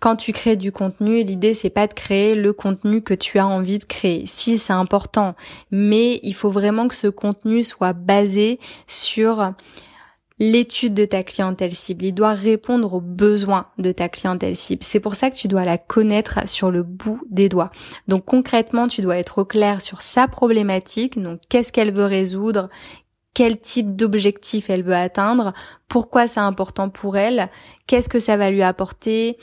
quand 0.00 0.16
tu 0.16 0.32
crées 0.32 0.56
du 0.56 0.72
contenu, 0.72 1.22
l'idée 1.22 1.52
c'est 1.52 1.70
pas 1.70 1.86
de 1.86 1.94
créer 1.94 2.34
le 2.34 2.54
contenu 2.54 3.02
que 3.02 3.14
tu 3.14 3.38
as 3.38 3.46
envie 3.46 3.78
de 3.78 3.84
créer. 3.84 4.24
Si 4.26 4.58
c'est 4.58 4.72
important, 4.72 5.34
mais 5.70 6.20
il 6.22 6.34
faut 6.34 6.50
vraiment 6.50 6.88
que 6.88 6.94
ce 6.94 7.08
contenu 7.08 7.64
soit 7.64 7.92
basé 7.92 8.58
sur 8.86 9.52
l'étude 10.38 10.94
de 10.94 11.04
ta 11.04 11.22
clientèle 11.22 11.74
cible. 11.74 12.04
Il 12.04 12.12
doit 12.12 12.34
répondre 12.34 12.94
aux 12.94 13.00
besoins 13.00 13.66
de 13.78 13.92
ta 13.92 14.08
clientèle 14.08 14.56
cible. 14.56 14.82
C'est 14.82 15.00
pour 15.00 15.14
ça 15.14 15.30
que 15.30 15.36
tu 15.36 15.48
dois 15.48 15.64
la 15.64 15.78
connaître 15.78 16.48
sur 16.48 16.70
le 16.70 16.82
bout 16.82 17.20
des 17.30 17.48
doigts. 17.48 17.70
Donc 18.08 18.24
concrètement, 18.24 18.88
tu 18.88 19.02
dois 19.02 19.18
être 19.18 19.38
au 19.38 19.44
clair 19.44 19.80
sur 19.80 20.00
sa 20.00 20.26
problématique. 20.26 21.20
Donc 21.20 21.40
qu'est-ce 21.48 21.72
qu'elle 21.72 21.92
veut 21.92 22.06
résoudre? 22.06 22.68
Quel 23.32 23.58
type 23.58 23.96
d'objectif 23.96 24.70
elle 24.70 24.84
veut 24.84 24.94
atteindre, 24.94 25.54
pourquoi 25.88 26.28
c'est 26.28 26.38
important 26.38 26.88
pour 26.88 27.16
elle, 27.16 27.50
qu'est-ce 27.88 28.08
que 28.08 28.20
ça 28.20 28.36
va 28.36 28.52
lui 28.52 28.62
apporter, 28.62 29.38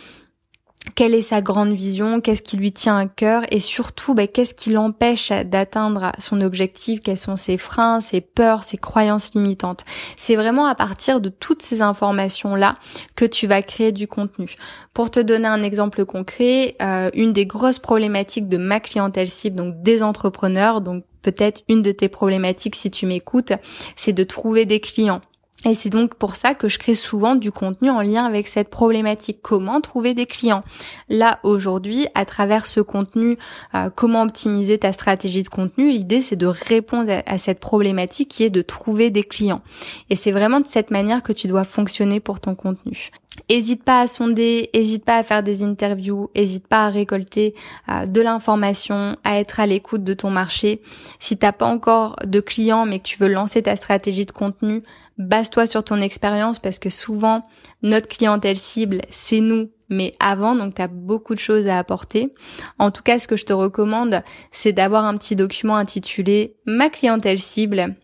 quelle 0.95 1.13
est 1.13 1.21
sa 1.21 1.41
grande 1.41 1.73
vision, 1.73 2.21
qu'est-ce 2.21 2.41
qui 2.41 2.57
lui 2.57 2.71
tient 2.71 2.97
à 2.97 3.05
cœur 3.05 3.43
et 3.51 3.59
surtout 3.59 4.13
bah, 4.13 4.27
qu'est-ce 4.27 4.53
qui 4.53 4.71
l'empêche 4.71 5.31
d'atteindre 5.45 6.11
son 6.19 6.41
objectif, 6.41 7.01
quels 7.01 7.17
sont 7.17 7.35
ses 7.35 7.57
freins, 7.57 8.01
ses 8.01 8.21
peurs, 8.21 8.63
ses 8.63 8.77
croyances 8.77 9.33
limitantes. 9.33 9.85
C'est 10.17 10.35
vraiment 10.35 10.65
à 10.65 10.75
partir 10.75 11.21
de 11.21 11.29
toutes 11.29 11.61
ces 11.61 11.81
informations-là 11.81 12.77
que 13.15 13.25
tu 13.25 13.47
vas 13.47 13.61
créer 13.61 13.91
du 13.91 14.07
contenu. 14.07 14.55
Pour 14.93 15.11
te 15.11 15.19
donner 15.19 15.47
un 15.47 15.63
exemple 15.63 16.05
concret, 16.05 16.75
euh, 16.81 17.09
une 17.13 17.33
des 17.33 17.45
grosses 17.45 17.79
problématiques 17.79 18.49
de 18.49 18.57
ma 18.57 18.79
clientèle 18.79 19.29
cible, 19.29 19.57
donc 19.57 19.81
des 19.81 20.03
entrepreneurs, 20.03 20.81
donc 20.81 21.03
peut-être 21.21 21.61
une 21.69 21.81
de 21.81 21.91
tes 21.91 22.09
problématiques 22.09 22.75
si 22.75 22.89
tu 22.89 23.05
m'écoutes, 23.05 23.53
c'est 23.95 24.13
de 24.13 24.23
trouver 24.23 24.65
des 24.65 24.79
clients. 24.79 25.21
Et 25.65 25.75
c'est 25.75 25.89
donc 25.89 26.15
pour 26.15 26.35
ça 26.35 26.55
que 26.55 26.67
je 26.67 26.79
crée 26.79 26.95
souvent 26.95 27.35
du 27.35 27.51
contenu 27.51 27.89
en 27.89 28.01
lien 28.01 28.25
avec 28.25 28.47
cette 28.47 28.69
problématique. 28.69 29.39
Comment 29.41 29.79
trouver 29.79 30.13
des 30.13 30.25
clients? 30.25 30.63
Là, 31.07 31.39
aujourd'hui, 31.43 32.07
à 32.15 32.25
travers 32.25 32.65
ce 32.65 32.79
contenu, 32.79 33.37
euh, 33.75 33.89
comment 33.93 34.23
optimiser 34.23 34.79
ta 34.79 34.91
stratégie 34.91 35.43
de 35.43 35.49
contenu, 35.49 35.91
l'idée 35.91 36.21
c'est 36.21 36.35
de 36.35 36.47
répondre 36.47 37.11
à, 37.25 37.37
cette 37.37 37.59
problématique 37.59 38.29
qui 38.29 38.43
est 38.43 38.49
de 38.49 38.61
trouver 38.61 39.11
des 39.11 39.23
clients. 39.23 39.61
Et 40.09 40.15
c'est 40.15 40.31
vraiment 40.31 40.61
de 40.61 40.67
cette 40.67 40.89
manière 40.89 41.21
que 41.21 41.33
tu 41.33 41.47
dois 41.47 41.63
fonctionner 41.63 42.19
pour 42.19 42.39
ton 42.39 42.55
contenu. 42.55 43.11
Hésite 43.47 43.83
pas 43.83 44.01
à 44.01 44.07
sonder, 44.07 44.69
hésite 44.73 45.05
pas 45.05 45.17
à 45.17 45.23
faire 45.23 45.41
des 45.41 45.63
interviews, 45.63 46.29
hésite 46.35 46.67
pas 46.67 46.85
à 46.85 46.89
récolter 46.89 47.55
euh, 47.89 48.05
de 48.05 48.19
l'information, 48.21 49.17
à 49.23 49.39
être 49.39 49.59
à 49.59 49.65
l'écoute 49.65 50.03
de 50.03 50.13
ton 50.13 50.29
marché. 50.29 50.81
Si 51.19 51.37
t'as 51.37 51.53
pas 51.53 51.65
encore 51.65 52.17
de 52.25 52.41
clients 52.41 52.85
mais 52.85 52.99
que 52.99 53.07
tu 53.07 53.17
veux 53.19 53.29
lancer 53.29 53.61
ta 53.63 53.75
stratégie 53.77 54.25
de 54.25 54.31
contenu, 54.31 54.83
base-toi 55.17 55.65
sur 55.65 55.83
ton 55.83 56.01
expérience 56.01 56.59
parce 56.59 56.77
que 56.77 56.89
souvent 56.89 57.45
notre 57.83 58.07
clientèle 58.07 58.57
cible 58.57 59.01
c'est 59.09 59.39
nous 59.39 59.69
mais 59.89 60.13
avant 60.19 60.55
donc 60.55 60.75
tu 60.75 60.87
beaucoup 60.89 61.33
de 61.33 61.39
choses 61.39 61.67
à 61.67 61.77
apporter. 61.77 62.33
En 62.79 62.91
tout 62.91 63.03
cas, 63.03 63.19
ce 63.19 63.27
que 63.27 63.35
je 63.35 63.45
te 63.45 63.53
recommande, 63.53 64.23
c'est 64.51 64.71
d'avoir 64.71 65.05
un 65.05 65.17
petit 65.17 65.35
document 65.35 65.75
intitulé 65.75 66.55
Ma 66.65 66.89
clientèle 66.89 67.39
cible 67.39 67.95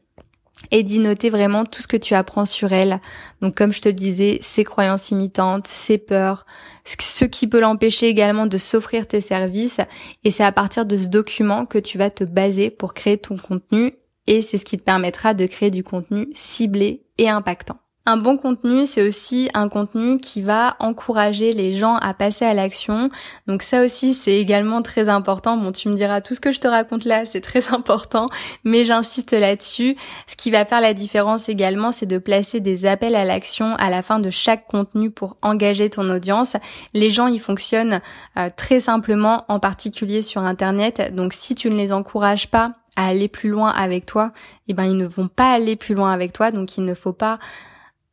et 0.72 0.84
d'y 0.84 1.00
noter 1.00 1.30
vraiment 1.30 1.66
tout 1.66 1.82
ce 1.82 1.88
que 1.88 1.98
tu 1.98 2.14
apprends 2.14 2.46
sur 2.46 2.74
elle. 2.74 3.00
Donc 3.42 3.56
comme 3.56 3.72
je 3.72 3.82
te 3.82 3.90
le 3.90 3.94
disais, 3.94 4.40
ses 4.42 4.64
croyances 4.64 5.12
imitantes, 5.12 5.68
ses 5.68 5.98
peurs, 5.98 6.46
ce 6.86 7.26
qui 7.26 7.48
peut 7.48 7.60
l'empêcher 7.60 8.08
également 8.08 8.48
de 8.48 8.58
s'offrir 8.58 9.08
tes 9.08 9.22
services. 9.22 9.82
Et 10.24 10.32
c'est 10.32 10.44
à 10.44 10.52
partir 10.52 10.86
de 10.86 10.98
ce 10.98 11.08
document 11.08 11.66
que 11.66 11.78
tu 11.78 11.98
vas 11.98 12.10
te 12.10 12.24
baser 12.24 12.70
pour 12.70 12.94
créer 12.94 13.18
ton 13.18 13.38
contenu 13.38 13.94
et 14.28 14.42
c'est 14.42 14.58
ce 14.58 14.66
qui 14.66 14.78
te 14.78 14.84
permettra 14.84 15.34
de 15.34 15.46
créer 15.46 15.72
du 15.72 15.84
contenu 15.84 16.28
ciblé 16.34 17.04
et 17.18 17.30
impactant. 17.30 17.80
Un 18.10 18.16
bon 18.16 18.38
contenu, 18.38 18.86
c'est 18.86 19.06
aussi 19.06 19.50
un 19.54 19.68
contenu 19.68 20.18
qui 20.18 20.42
va 20.42 20.78
encourager 20.80 21.52
les 21.52 21.74
gens 21.74 21.98
à 21.98 22.14
passer 22.14 22.46
à 22.46 22.54
l'action. 22.54 23.10
Donc 23.48 23.62
ça 23.62 23.84
aussi, 23.84 24.14
c'est 24.14 24.38
également 24.38 24.82
très 24.82 25.10
important. 25.10 25.58
Bon, 25.58 25.74
tu 25.74 25.90
me 25.90 25.94
diras, 25.94 26.22
tout 26.22 26.34
ce 26.34 26.40
que 26.40 26.54
je 26.54 26.62
te 26.62 26.70
raconte 26.70 27.04
là, 27.04 27.26
c'est 27.26 27.42
très 27.42 27.68
important, 27.74 28.30
mais 28.64 28.86
j'insiste 28.86 29.34
là-dessus. 29.34 29.98
Ce 30.26 30.38
qui 30.38 30.52
va 30.52 30.64
faire 30.64 30.80
la 30.80 30.94
différence 30.94 31.50
également, 31.50 31.92
c'est 31.92 32.06
de 32.06 32.18
placer 32.18 32.62
des 32.62 32.86
appels 32.86 33.14
à 33.14 33.26
l'action 33.26 33.76
à 33.76 33.90
la 33.90 34.02
fin 34.02 34.20
de 34.20 34.30
chaque 34.30 34.68
contenu 34.68 35.12
pour 35.12 35.36
engager 35.42 35.90
ton 35.90 36.10
audience. 36.10 36.56
Les 36.94 37.12
gens, 37.12 37.28
ils 37.28 37.42
fonctionnent 37.42 38.00
euh, 38.38 38.50
très 38.56 38.80
simplement, 38.80 39.44
en 39.50 39.60
particulier 39.60 40.22
sur 40.22 40.44
Internet. 40.44 41.14
Donc 41.14 41.34
si 41.34 41.56
tu 41.56 41.70
ne 41.70 41.76
les 41.76 41.92
encourages 41.92 42.50
pas 42.50 42.72
à 42.96 43.08
aller 43.08 43.28
plus 43.28 43.50
loin 43.50 43.70
avec 43.70 44.06
toi, 44.06 44.32
eh 44.70 44.74
ben 44.74 44.86
ils 44.86 44.98
ne 44.98 45.08
vont 45.08 45.28
pas 45.28 45.52
aller 45.52 45.76
plus 45.76 45.94
loin 45.94 46.14
avec 46.14 46.32
toi. 46.32 46.52
Donc 46.52 46.78
il 46.78 46.86
ne 46.86 46.94
faut 46.94 47.12
pas 47.12 47.38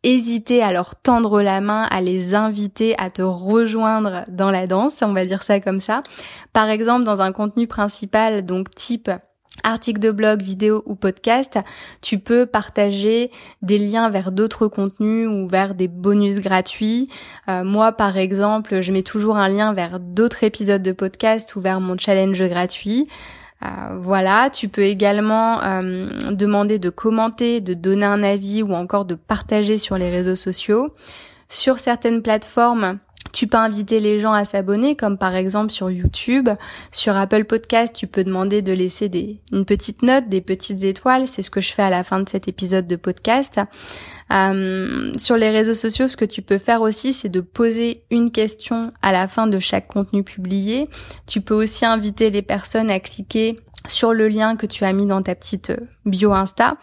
hésiter 0.05 0.63
à 0.63 0.73
leur 0.73 0.95
tendre 0.95 1.43
la 1.43 1.61
main, 1.61 1.89
à 1.91 2.01
les 2.01 2.35
inviter 2.35 2.95
à 2.99 3.11
te 3.11 3.23
rejoindre 3.23 4.25
dans 4.29 4.51
la 4.51 4.67
danse, 4.67 5.03
on 5.03 5.13
va 5.13 5.25
dire 5.25 5.43
ça 5.43 5.59
comme 5.59 5.81
ça. 5.81 6.03
Par 6.53 6.69
exemple, 6.69 7.05
dans 7.05 7.21
un 7.21 7.33
contenu 7.33 7.67
principal, 7.67 8.47
donc 8.47 8.71
type 8.75 9.11
article 9.63 10.01
de 10.01 10.11
blog, 10.11 10.43
vidéo 10.43 10.83
ou 10.87 10.95
podcast, 10.95 11.59
tu 12.03 12.19
peux 12.19 12.45
partager 12.45 13.31
des 13.63 13.79
liens 13.79 14.11
vers 14.11 14.33
d'autres 14.33 14.69
contenus 14.69 15.29
ou 15.29 15.47
vers 15.47 15.75
des 15.75 15.89
bonus 15.89 16.41
gratuits. 16.41 17.09
Euh, 17.49 17.65
moi, 17.65 17.93
par 17.93 18.17
exemple, 18.17 18.81
je 18.81 18.93
mets 18.93 19.03
toujours 19.03 19.37
un 19.37 19.49
lien 19.49 19.73
vers 19.73 20.01
d'autres 20.01 20.45
épisodes 20.45 20.83
de 20.83 20.93
podcast 20.93 21.57
ou 21.57 21.61
vers 21.61 21.81
mon 21.81 21.97
challenge 21.97 22.43
gratuit. 22.43 23.09
Euh, 23.65 23.99
voilà, 23.99 24.51
tu 24.51 24.69
peux 24.69 24.83
également 24.83 25.63
euh, 25.63 26.09
demander 26.31 26.79
de 26.79 26.91
commenter, 26.91 27.61
de 27.61 27.75
donner 27.75 28.05
un 28.07 28.23
avis 28.23 28.63
ou 28.63 28.73
encore 28.73 29.05
de 29.05 29.15
partager 29.15 29.79
sur 29.79 29.97
les 29.97 30.11
réseaux 30.11 30.37
sociaux. 30.37 30.95
Sur 31.49 31.79
certaines 31.79 32.23
plateformes, 32.23 32.99
tu 33.33 33.47
peux 33.47 33.57
inviter 33.57 34.01
les 34.01 34.21
gens 34.21 34.33
à 34.33 34.45
s'abonner, 34.45 34.97
comme 34.97 35.19
par 35.19 35.35
exemple 35.35 35.73
sur 35.73 35.91
YouTube. 35.91 36.49
Sur 36.93 37.17
Apple 37.17 37.45
Podcast, 37.45 37.95
tu 37.95 38.07
peux 38.07 38.23
demander 38.23 38.63
de 38.63 38.73
laisser 38.73 39.09
des, 39.09 39.41
une 39.53 39.65
petite 39.65 40.03
note, 40.03 40.29
des 40.29 40.41
petites 40.41 40.85
étoiles. 40.85 41.27
C'est 41.27 41.43
ce 41.43 41.51
que 41.51 41.61
je 41.61 41.73
fais 41.73 41.83
à 41.83 41.91
la 41.91 42.05
fin 42.05 42.21
de 42.21 42.29
cet 42.29 42.49
épisode 42.49 42.87
de 42.87 42.97
podcast. 42.97 43.61
Euh, 44.33 45.13
sur 45.19 45.37
les 45.37 45.51
réseaux 45.51 45.75
sociaux, 45.75 46.09
ce 46.09 46.17
que 46.17 46.25
tu 46.25 46.43
peux 46.43 46.59
faire 46.59 46.81
aussi, 46.81 47.13
c'est 47.13 47.29
de 47.29 47.41
poser 47.41 48.05
une 48.11 48.31
question 48.31 48.93
à 49.03 49.13
la 49.13 49.29
fin 49.29 49.47
de 49.47 49.59
chaque 49.59 49.87
contenu 49.87 50.25
publié. 50.25 50.89
Tu 51.27 51.41
peux 51.41 51.55
aussi 51.55 51.85
inviter 51.85 52.31
les 52.31 52.43
personnes 52.43 52.91
à 52.91 53.01
cliquer 53.01 53.61
sur 53.87 54.13
le 54.13 54.29
lien 54.29 54.57
que 54.57 54.67
tu 54.67 54.85
as 54.85 54.93
mis 54.93 55.07
dans 55.07 55.23
ta 55.23 55.35
petite 55.35 55.73
bio 56.07 56.33
Insta 56.33 56.77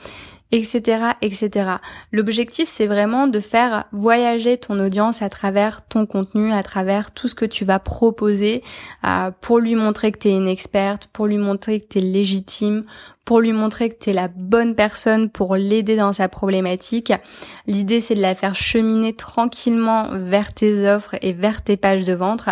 etc., 0.51 1.13
etc. 1.21 1.71
L'objectif, 2.11 2.67
c'est 2.67 2.87
vraiment 2.87 3.27
de 3.27 3.39
faire 3.39 3.85
voyager 3.91 4.57
ton 4.57 4.79
audience 4.79 5.21
à 5.21 5.29
travers 5.29 5.85
ton 5.85 6.05
contenu, 6.05 6.51
à 6.51 6.63
travers 6.63 7.11
tout 7.11 7.27
ce 7.27 7.35
que 7.35 7.45
tu 7.45 7.65
vas 7.65 7.79
proposer, 7.79 8.63
euh, 9.05 9.31
pour 9.41 9.59
lui 9.59 9.75
montrer 9.75 10.11
que 10.11 10.19
tu 10.19 10.27
es 10.29 10.35
une 10.35 10.47
experte, 10.47 11.07
pour 11.07 11.27
lui 11.27 11.37
montrer 11.37 11.79
que 11.79 11.87
tu 11.87 11.97
es 11.99 12.01
légitime, 12.01 12.83
pour 13.25 13.39
lui 13.39 13.53
montrer 13.53 13.89
que 13.89 14.03
tu 14.03 14.09
es 14.09 14.13
la 14.13 14.27
bonne 14.27 14.75
personne 14.75 15.29
pour 15.29 15.55
l'aider 15.55 15.95
dans 15.95 16.11
sa 16.11 16.27
problématique. 16.27 17.13
L'idée, 17.67 18.01
c'est 18.01 18.15
de 18.15 18.21
la 18.21 18.35
faire 18.35 18.55
cheminer 18.55 19.13
tranquillement 19.13 20.09
vers 20.11 20.53
tes 20.53 20.87
offres 20.89 21.15
et 21.21 21.31
vers 21.31 21.63
tes 21.63 21.77
pages 21.77 22.03
de 22.03 22.13
vente 22.13 22.49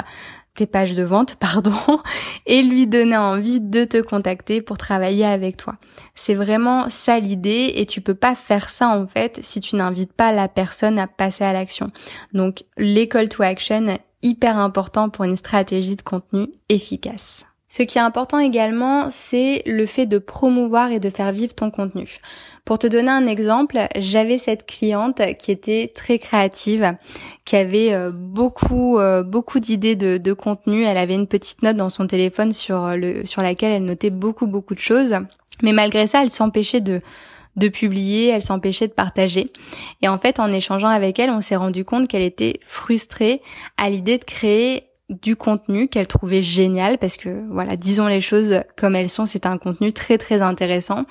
pages 0.66 0.96
de 0.96 1.04
vente, 1.04 1.36
pardon, 1.40 1.74
et 2.46 2.62
lui 2.62 2.88
donner 2.88 3.18
envie 3.18 3.60
de 3.60 3.86
te 3.86 4.02
contacter 4.02 4.62
pour 4.62 4.78
travailler 4.78 5.26
avec 5.26 5.58
toi. 5.58 5.76
C'est 6.16 6.36
vraiment 6.36 6.90
ça 6.90 7.20
l'idée 7.20 7.74
et 7.76 7.86
tu 7.86 8.02
peux 8.02 8.16
pas 8.16 8.36
faire 8.36 8.70
ça 8.70 8.90
en 8.90 9.08
fait 9.08 9.40
si 9.42 9.60
tu 9.60 9.76
n'invites 9.76 10.14
pas 10.14 10.32
la 10.32 10.48
personne 10.48 11.00
à 11.00 11.08
passer 11.08 11.44
à 11.44 11.54
l'action. 11.54 11.88
Donc 12.34 12.64
l'école 12.78 13.30
to 13.30 13.44
action 13.44 13.98
hyper 14.22 14.58
important 14.58 15.10
pour 15.10 15.26
une 15.26 15.38
stratégie 15.38 15.96
de 15.96 16.02
contenu 16.02 16.48
efficace. 16.68 17.46
Ce 17.72 17.84
qui 17.84 18.00
est 18.00 18.02
important 18.02 18.40
également, 18.40 19.12
c'est 19.12 19.62
le 19.68 19.86
fait 19.86 20.08
de 20.08 20.18
promouvoir 20.18 20.92
et 20.92 21.00
de 21.00 21.12
faire 21.12 21.32
vivre 21.32 21.54
ton 21.54 21.70
contenu. 21.70 22.18
Pour 22.66 22.80
te 22.80 22.88
donner 22.88 23.12
un 23.12 23.28
exemple, 23.28 23.78
j'avais 23.96 24.40
cette 24.40 24.66
cliente 24.66 25.22
qui 25.38 25.52
était 25.52 25.92
très 25.94 26.18
créative, 26.18 26.96
qui 27.46 27.56
avait 27.56 27.94
euh, 27.94 28.12
beaucoup 28.12 28.98
euh, 28.98 29.22
beaucoup 29.22 29.60
d'idées 29.60 29.96
de, 29.96 30.34
contenu. 30.34 30.84
Elle 30.84 30.98
avait 30.98 31.14
une 31.14 31.28
petite 31.28 31.62
note 31.62 31.78
dans 31.78 31.90
son 31.90 32.08
téléphone 32.08 32.54
sur 32.54 32.96
le 32.96 33.24
sur 33.26 33.44
laquelle 33.44 33.74
elle 33.74 33.86
notait 33.86 34.10
beaucoup 34.10 34.48
beaucoup 34.48 34.74
de 34.74 34.80
choses. 34.80 35.16
Mais 35.62 35.72
malgré 35.72 36.08
ça, 36.08 36.24
elle 36.24 36.32
s'empêchait 36.32 36.82
de 36.82 37.02
de 37.56 37.68
publier, 37.68 38.30
elle 38.30 38.42
s'empêchait 38.42 38.88
de 38.88 38.94
partager. 38.94 39.52
Et 40.02 40.08
en 40.08 40.18
fait, 40.18 40.40
en 40.40 40.52
échangeant 40.52 40.88
avec 40.88 41.20
elle, 41.20 41.30
on 41.30 41.42
s'est 41.42 41.56
rendu 41.56 41.86
compte 41.86 42.08
qu'elle 42.08 42.24
était 42.24 42.60
frustrée 42.62 43.42
à 43.78 43.90
l'idée 43.90 44.18
de 44.18 44.24
créer 44.24 44.89
du 45.10 45.36
contenu 45.36 45.88
qu'elle 45.88 46.08
trouvait 46.08 46.44
génial 46.44 46.98
parce 46.98 47.18
que 47.18 47.44
voilà, 47.50 47.76
disons 47.76 48.08
les 48.08 48.22
choses 48.22 48.62
comme 48.78 48.96
elles 48.96 49.10
sont, 49.10 49.26
c'est 49.26 49.46
un 49.46 49.58
contenu 49.58 49.92
très 49.92 50.18
très 50.18 50.42
intéressant 50.42 51.06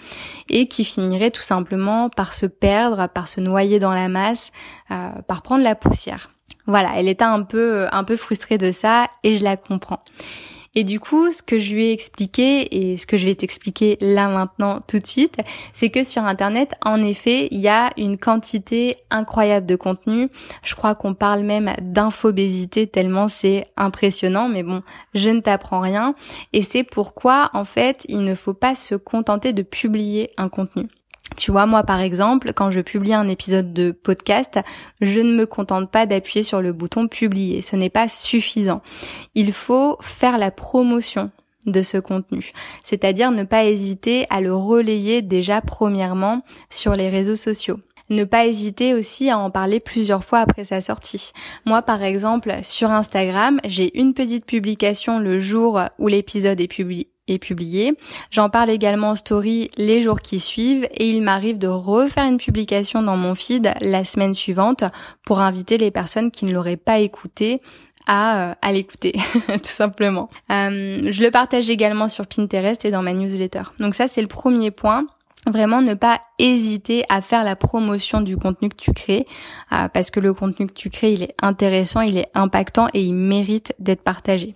et 0.48 0.68
qui 0.68 0.84
finirait 0.84 1.30
tout 1.30 1.42
simplement 1.42 2.08
par 2.08 2.32
se 2.32 2.46
perdre, 2.46 3.08
par 3.08 3.28
se 3.28 3.40
noyer 3.40 3.78
dans 3.78 3.94
la 3.94 4.08
masse, 4.08 4.52
euh, 4.90 4.94
par 5.26 5.42
prendre 5.42 5.64
la 5.64 5.74
poussière. 5.74 6.30
Voilà, 6.66 6.92
elle 6.96 7.08
était 7.08 7.24
un 7.24 7.42
peu 7.42 7.86
un 7.92 8.04
peu 8.04 8.16
frustrée 8.16 8.58
de 8.58 8.70
ça 8.70 9.06
et 9.24 9.38
je 9.38 9.44
la 9.44 9.56
comprends. 9.56 10.02
Et 10.78 10.84
du 10.84 11.00
coup, 11.00 11.32
ce 11.32 11.42
que 11.42 11.58
je 11.58 11.74
lui 11.74 11.86
ai 11.86 11.92
expliqué 11.92 12.92
et 12.92 12.96
ce 12.96 13.04
que 13.04 13.16
je 13.16 13.26
vais 13.26 13.34
t'expliquer 13.34 13.98
là 14.00 14.28
maintenant 14.28 14.78
tout 14.86 15.00
de 15.00 15.06
suite, 15.08 15.38
c'est 15.72 15.90
que 15.90 16.04
sur 16.04 16.22
Internet, 16.22 16.74
en 16.84 17.02
effet, 17.02 17.48
il 17.50 17.58
y 17.58 17.66
a 17.66 17.90
une 17.96 18.16
quantité 18.16 18.98
incroyable 19.10 19.66
de 19.66 19.74
contenu. 19.74 20.28
Je 20.62 20.76
crois 20.76 20.94
qu'on 20.94 21.14
parle 21.14 21.42
même 21.42 21.72
d'infobésité 21.82 22.86
tellement 22.86 23.26
c'est 23.26 23.66
impressionnant, 23.76 24.48
mais 24.48 24.62
bon, 24.62 24.84
je 25.14 25.30
ne 25.30 25.40
t'apprends 25.40 25.80
rien. 25.80 26.14
Et 26.52 26.62
c'est 26.62 26.84
pourquoi, 26.84 27.50
en 27.54 27.64
fait, 27.64 28.04
il 28.08 28.22
ne 28.22 28.36
faut 28.36 28.54
pas 28.54 28.76
se 28.76 28.94
contenter 28.94 29.52
de 29.52 29.62
publier 29.62 30.30
un 30.36 30.48
contenu. 30.48 30.86
Tu 31.36 31.52
vois, 31.52 31.66
moi 31.66 31.84
par 31.84 32.00
exemple, 32.00 32.52
quand 32.52 32.70
je 32.70 32.80
publie 32.80 33.14
un 33.14 33.28
épisode 33.28 33.72
de 33.72 33.92
podcast, 33.92 34.58
je 35.00 35.20
ne 35.20 35.34
me 35.34 35.46
contente 35.46 35.90
pas 35.90 36.06
d'appuyer 36.06 36.42
sur 36.42 36.60
le 36.60 36.72
bouton 36.72 37.06
publier. 37.06 37.62
Ce 37.62 37.76
n'est 37.76 37.90
pas 37.90 38.08
suffisant. 38.08 38.82
Il 39.34 39.52
faut 39.52 39.96
faire 40.00 40.38
la 40.38 40.50
promotion 40.50 41.30
de 41.66 41.82
ce 41.82 41.98
contenu. 41.98 42.52
C'est-à-dire 42.82 43.30
ne 43.30 43.44
pas 43.44 43.64
hésiter 43.64 44.26
à 44.30 44.40
le 44.40 44.54
relayer 44.54 45.22
déjà 45.22 45.60
premièrement 45.60 46.42
sur 46.70 46.94
les 46.96 47.10
réseaux 47.10 47.36
sociaux. 47.36 47.78
ne 48.10 48.24
pas 48.24 48.46
hésiter 48.46 48.94
aussi 48.94 49.28
à 49.28 49.38
en 49.38 49.50
parler 49.50 49.80
plusieurs 49.80 50.24
fois 50.24 50.38
après 50.38 50.64
sa 50.64 50.80
sortie. 50.80 51.32
Moi, 51.66 51.82
par 51.82 52.02
exemple, 52.02 52.54
sur 52.62 52.90
Instagram, 52.90 53.60
j'ai 53.64 54.00
une 54.00 54.14
petite 54.14 54.46
publication 54.46 55.18
le 55.18 55.38
jour 55.40 55.78
où 55.98 56.08
l'épisode 56.08 56.58
est 56.58 56.68
publié 56.68 57.10
est 57.28 57.38
publié. 57.38 57.94
J'en 58.30 58.50
parle 58.50 58.70
également 58.70 59.10
en 59.10 59.16
story 59.16 59.70
les 59.76 60.02
jours 60.02 60.20
qui 60.20 60.40
suivent 60.40 60.88
et 60.94 61.10
il 61.10 61.22
m'arrive 61.22 61.58
de 61.58 61.68
refaire 61.68 62.24
une 62.24 62.38
publication 62.38 63.02
dans 63.02 63.16
mon 63.16 63.34
feed 63.34 63.72
la 63.80 64.04
semaine 64.04 64.34
suivante 64.34 64.84
pour 65.24 65.40
inviter 65.40 65.78
les 65.78 65.90
personnes 65.90 66.30
qui 66.30 66.44
ne 66.44 66.52
l'auraient 66.52 66.76
pas 66.76 66.98
écouté 66.98 67.60
à, 68.06 68.50
euh, 68.50 68.72
l'écouter, 68.72 69.12
tout 69.46 69.60
simplement. 69.64 70.30
Euh, 70.50 71.12
je 71.12 71.22
le 71.22 71.30
partage 71.30 71.68
également 71.68 72.08
sur 72.08 72.26
Pinterest 72.26 72.84
et 72.84 72.90
dans 72.90 73.02
ma 73.02 73.12
newsletter. 73.12 73.62
Donc 73.78 73.94
ça, 73.94 74.08
c'est 74.08 74.22
le 74.22 74.28
premier 74.28 74.70
point 74.70 75.06
vraiment 75.50 75.82
ne 75.82 75.94
pas 75.94 76.20
hésiter 76.38 77.04
à 77.08 77.20
faire 77.20 77.44
la 77.44 77.56
promotion 77.56 78.20
du 78.20 78.36
contenu 78.36 78.68
que 78.68 78.76
tu 78.76 78.92
crées 78.92 79.26
euh, 79.72 79.88
parce 79.88 80.10
que 80.10 80.20
le 80.20 80.32
contenu 80.34 80.66
que 80.66 80.72
tu 80.72 80.90
crées 80.90 81.12
il 81.12 81.22
est 81.22 81.34
intéressant, 81.42 82.00
il 82.00 82.16
est 82.16 82.30
impactant 82.34 82.88
et 82.94 83.02
il 83.02 83.14
mérite 83.14 83.74
d'être 83.78 84.02
partagé. 84.02 84.54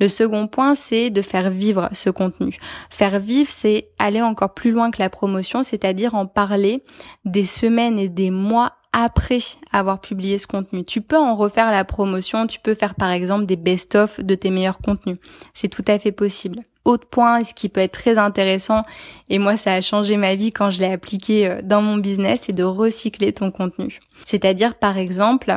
Le 0.00 0.08
second 0.08 0.46
point 0.46 0.74
c'est 0.74 1.10
de 1.10 1.22
faire 1.22 1.50
vivre 1.50 1.88
ce 1.92 2.10
contenu. 2.10 2.58
Faire 2.90 3.20
vivre 3.20 3.50
c'est 3.50 3.88
aller 3.98 4.22
encore 4.22 4.54
plus 4.54 4.70
loin 4.70 4.90
que 4.90 5.00
la 5.00 5.10
promotion, 5.10 5.62
c'est-à-dire 5.62 6.14
en 6.14 6.26
parler 6.26 6.82
des 7.24 7.44
semaines 7.44 7.98
et 7.98 8.08
des 8.08 8.30
mois 8.30 8.72
après 8.92 9.38
avoir 9.72 10.00
publié 10.00 10.38
ce 10.38 10.46
contenu. 10.46 10.84
Tu 10.84 11.00
peux 11.00 11.18
en 11.18 11.34
refaire 11.34 11.70
la 11.70 11.84
promotion, 11.84 12.46
tu 12.46 12.58
peux 12.58 12.74
faire 12.74 12.94
par 12.94 13.10
exemple 13.10 13.46
des 13.46 13.56
best-of 13.56 14.20
de 14.20 14.34
tes 14.34 14.50
meilleurs 14.50 14.78
contenus. 14.78 15.18
C'est 15.54 15.68
tout 15.68 15.84
à 15.86 15.98
fait 15.98 16.12
possible. 16.12 16.62
Autre 16.88 17.06
point, 17.06 17.44
ce 17.44 17.52
qui 17.52 17.68
peut 17.68 17.82
être 17.82 17.92
très 17.92 18.16
intéressant, 18.16 18.82
et 19.28 19.38
moi 19.38 19.58
ça 19.58 19.74
a 19.74 19.82
changé 19.82 20.16
ma 20.16 20.36
vie 20.36 20.52
quand 20.52 20.70
je 20.70 20.80
l'ai 20.80 20.90
appliqué 20.90 21.46
euh, 21.46 21.60
dans 21.62 21.82
mon 21.82 21.98
business, 21.98 22.44
c'est 22.44 22.54
de 22.54 22.64
recycler 22.64 23.34
ton 23.34 23.50
contenu. 23.50 24.00
C'est-à-dire 24.24 24.74
par 24.74 24.96
exemple, 24.96 25.54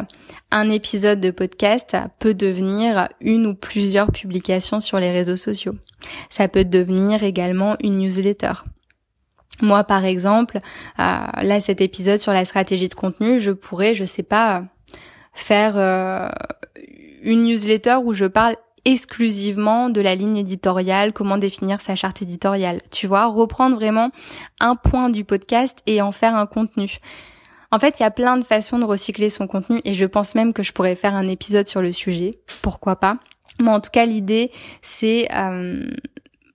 un 0.51 0.69
épisode 0.69 1.21
de 1.21 1.31
podcast 1.31 1.95
peut 2.19 2.33
devenir 2.33 3.07
une 3.21 3.45
ou 3.45 3.53
plusieurs 3.53 4.11
publications 4.11 4.81
sur 4.81 4.99
les 4.99 5.09
réseaux 5.09 5.37
sociaux. 5.37 5.75
Ça 6.29 6.49
peut 6.49 6.65
devenir 6.65 7.23
également 7.23 7.77
une 7.81 7.99
newsletter. 7.99 8.51
Moi, 9.61 9.85
par 9.85 10.03
exemple, 10.03 10.57
euh, 10.99 11.43
là, 11.43 11.61
cet 11.61 11.79
épisode 11.79 12.19
sur 12.19 12.33
la 12.33 12.43
stratégie 12.43 12.89
de 12.89 12.93
contenu, 12.93 13.39
je 13.39 13.51
pourrais, 13.51 13.95
je 13.95 14.03
sais 14.03 14.23
pas, 14.23 14.65
faire 15.33 15.77
euh, 15.77 16.27
une 17.21 17.43
newsletter 17.43 17.99
où 18.03 18.11
je 18.11 18.25
parle 18.25 18.55
exclusivement 18.85 19.89
de 19.89 20.01
la 20.01 20.15
ligne 20.15 20.37
éditoriale, 20.37 21.13
comment 21.13 21.37
définir 21.37 21.81
sa 21.81 21.95
charte 21.95 22.21
éditoriale. 22.21 22.81
Tu 22.91 23.07
vois, 23.07 23.27
reprendre 23.27 23.75
vraiment 23.75 24.09
un 24.59 24.75
point 24.75 25.09
du 25.09 25.23
podcast 25.23 25.79
et 25.85 26.01
en 26.01 26.11
faire 26.11 26.35
un 26.35 26.45
contenu. 26.45 26.97
En 27.71 27.79
fait, 27.79 27.99
il 27.99 28.03
y 28.03 28.05
a 28.05 28.11
plein 28.11 28.37
de 28.37 28.43
façons 28.43 28.79
de 28.79 28.83
recycler 28.83 29.29
son 29.29 29.47
contenu 29.47 29.81
et 29.85 29.93
je 29.93 30.05
pense 30.05 30.35
même 30.35 30.53
que 30.53 30.63
je 30.63 30.73
pourrais 30.73 30.95
faire 30.95 31.15
un 31.15 31.27
épisode 31.27 31.67
sur 31.67 31.81
le 31.81 31.93
sujet. 31.93 32.31
Pourquoi 32.61 32.97
pas? 32.97 33.17
Mais 33.59 33.69
en 33.69 33.79
tout 33.79 33.91
cas, 33.91 34.05
l'idée, 34.05 34.51
c'est 34.81 35.27
euh, 35.33 35.89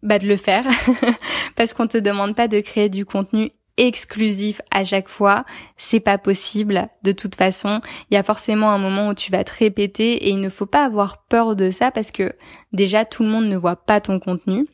bah, 0.02 0.18
de 0.18 0.26
le 0.26 0.36
faire 0.36 0.64
parce 1.56 1.72
qu'on 1.72 1.86
te 1.86 1.98
demande 1.98 2.34
pas 2.34 2.48
de 2.48 2.60
créer 2.60 2.88
du 2.88 3.06
contenu 3.06 3.50
exclusif 3.76 4.60
à 4.70 4.84
chaque 4.84 5.08
fois, 5.08 5.44
c'est 5.76 6.00
pas 6.00 6.18
possible 6.18 6.88
de 7.02 7.12
toute 7.12 7.34
façon. 7.34 7.80
Il 8.10 8.14
y 8.14 8.16
a 8.16 8.22
forcément 8.22 8.70
un 8.70 8.78
moment 8.78 9.08
où 9.08 9.14
tu 9.14 9.30
vas 9.30 9.44
te 9.44 9.52
répéter 9.58 10.26
et 10.26 10.30
il 10.30 10.40
ne 10.40 10.48
faut 10.48 10.66
pas 10.66 10.84
avoir 10.84 11.24
peur 11.24 11.56
de 11.56 11.70
ça 11.70 11.90
parce 11.90 12.10
que 12.10 12.32
déjà 12.72 13.04
tout 13.04 13.22
le 13.22 13.28
monde 13.28 13.46
ne 13.46 13.56
voit 13.56 13.76
pas 13.76 14.00
ton 14.00 14.18
contenu. 14.18 14.66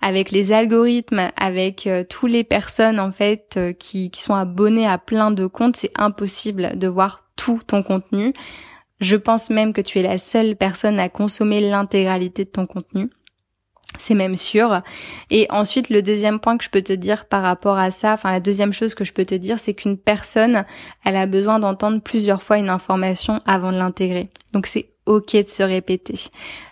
Avec 0.00 0.30
les 0.30 0.52
algorithmes, 0.52 1.30
avec 1.36 1.86
euh, 1.86 2.02
toutes 2.08 2.30
les 2.30 2.44
personnes 2.44 2.98
en 2.98 3.12
fait 3.12 3.54
euh, 3.58 3.72
qui, 3.72 4.10
qui 4.10 4.22
sont 4.22 4.34
abonnées 4.34 4.86
à 4.86 4.96
plein 4.96 5.30
de 5.30 5.46
comptes, 5.46 5.76
c'est 5.76 5.92
impossible 5.98 6.78
de 6.78 6.88
voir 6.88 7.26
tout 7.36 7.60
ton 7.66 7.82
contenu. 7.82 8.32
Je 9.00 9.16
pense 9.16 9.50
même 9.50 9.72
que 9.72 9.80
tu 9.80 9.98
es 9.98 10.02
la 10.02 10.18
seule 10.18 10.56
personne 10.56 10.98
à 10.98 11.08
consommer 11.08 11.60
l'intégralité 11.60 12.44
de 12.44 12.50
ton 12.50 12.66
contenu. 12.66 13.10
C'est 13.96 14.14
même 14.14 14.36
sûr. 14.36 14.80
Et 15.30 15.46
ensuite, 15.50 15.88
le 15.88 16.02
deuxième 16.02 16.40
point 16.40 16.58
que 16.58 16.64
je 16.64 16.70
peux 16.70 16.82
te 16.82 16.92
dire 16.92 17.26
par 17.26 17.42
rapport 17.42 17.78
à 17.78 17.90
ça, 17.90 18.12
enfin 18.12 18.30
la 18.30 18.40
deuxième 18.40 18.72
chose 18.72 18.94
que 18.94 19.04
je 19.04 19.12
peux 19.12 19.24
te 19.24 19.34
dire, 19.34 19.58
c'est 19.58 19.74
qu'une 19.74 19.96
personne, 19.96 20.64
elle 21.04 21.16
a 21.16 21.26
besoin 21.26 21.58
d'entendre 21.58 22.00
plusieurs 22.00 22.42
fois 22.42 22.58
une 22.58 22.68
information 22.68 23.40
avant 23.46 23.72
de 23.72 23.78
l'intégrer. 23.78 24.28
Donc 24.52 24.66
c'est 24.66 24.90
ok 25.06 25.32
de 25.36 25.48
se 25.48 25.62
répéter. 25.62 26.14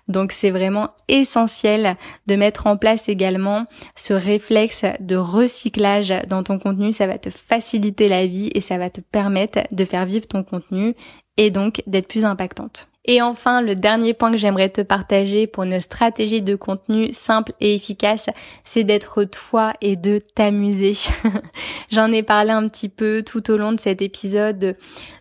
Donc 0.08 0.30
c'est 0.30 0.50
vraiment 0.50 0.90
essentiel 1.08 1.96
de 2.26 2.36
mettre 2.36 2.66
en 2.66 2.76
place 2.76 3.08
également 3.08 3.64
ce 3.96 4.12
réflexe 4.12 4.84
de 5.00 5.16
recyclage 5.16 6.14
dans 6.28 6.42
ton 6.42 6.58
contenu. 6.58 6.92
Ça 6.92 7.06
va 7.06 7.18
te 7.18 7.30
faciliter 7.30 8.08
la 8.08 8.26
vie 8.26 8.50
et 8.54 8.60
ça 8.60 8.76
va 8.76 8.90
te 8.90 9.00
permettre 9.00 9.60
de 9.72 9.84
faire 9.84 10.06
vivre 10.06 10.26
ton 10.28 10.44
contenu 10.44 10.94
et 11.38 11.50
donc 11.50 11.82
d'être 11.86 12.08
plus 12.08 12.24
impactante. 12.24 12.88
Et 13.06 13.22
enfin, 13.22 13.62
le 13.62 13.76
dernier 13.76 14.14
point 14.14 14.32
que 14.32 14.36
j'aimerais 14.36 14.68
te 14.68 14.80
partager 14.80 15.46
pour 15.46 15.62
une 15.62 15.80
stratégie 15.80 16.42
de 16.42 16.56
contenu 16.56 17.12
simple 17.12 17.52
et 17.60 17.74
efficace, 17.74 18.28
c'est 18.64 18.84
d'être 18.84 19.24
toi 19.24 19.72
et 19.80 19.94
de 19.96 20.20
t'amuser. 20.34 20.94
J'en 21.92 22.10
ai 22.10 22.22
parlé 22.22 22.50
un 22.50 22.68
petit 22.68 22.88
peu 22.88 23.22
tout 23.24 23.50
au 23.50 23.56
long 23.56 23.72
de 23.72 23.80
cet 23.80 24.02
épisode 24.02 24.76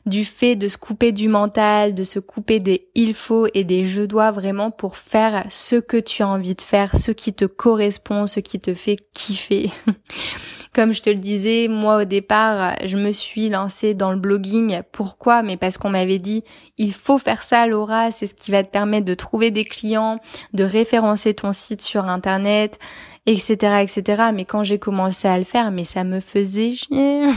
du 0.06 0.26
fait 0.26 0.56
de 0.56 0.68
se 0.68 0.78
couper 0.78 1.12
du 1.12 1.28
mental, 1.28 1.96
de 1.96 2.04
se 2.04 2.20
couper 2.20 2.60
des 2.60 2.88
il 2.96 3.14
faut 3.14 3.48
et 3.54 3.64
des 3.64 3.86
je 3.86 4.02
dois 4.02 4.32
vraiment 4.32 4.72
pour 4.72 4.98
faire 4.98 5.46
ce 5.50 5.76
que 5.76 5.98
tu 5.98 6.24
as 6.24 6.28
envie 6.28 6.56
de 6.56 6.62
faire, 6.62 6.96
ce 6.96 7.12
qui 7.12 7.34
te 7.34 7.46
correspond, 7.46 8.28
ce 8.28 8.40
qui 8.40 8.60
te 8.60 8.74
fait 8.74 8.98
kiffer. 9.14 9.70
Comme 10.76 10.92
je 10.92 11.02
te 11.02 11.10
le 11.10 11.16
disais, 11.16 11.70
moi 11.70 12.02
au 12.02 12.04
départ, 12.04 12.76
je 12.84 12.98
me 12.98 13.14
suis 13.14 13.48
lancée 13.48 13.94
dans 13.94 14.12
le 14.12 14.18
blogging. 14.18 14.82
Pourquoi? 14.92 15.42
Mais 15.42 15.56
parce 15.56 15.78
qu'on 15.78 15.90
m'avait 15.90 16.20
dit, 16.20 16.44
il 16.78 16.92
faut 16.92 17.18
faire 17.18 17.44
ça 17.44 17.66
Laura, 17.66 18.12
c'est 18.12 18.28
ce 18.28 18.36
qui 18.36 18.52
va 18.52 18.62
te 18.62 18.70
permettre 18.70 19.06
de 19.06 19.14
trouver 19.14 19.52
des 19.52 19.64
clients, 19.64 20.20
de 20.52 20.66
référencer 20.66 21.34
ton 21.34 21.54
site 21.54 21.82
sur 21.82 22.10
Internet, 22.10 22.78
etc., 23.26 23.84
etc. 23.84 24.24
Mais 24.34 24.44
quand 24.44 24.66
j'ai 24.66 24.78
commencé 24.78 25.30
à 25.30 25.38
le 25.38 25.46
faire, 25.46 25.72
mais 25.72 25.86
ça 25.86 26.04
me 26.04 26.20
faisait 26.20 26.74
chier. 26.74 27.30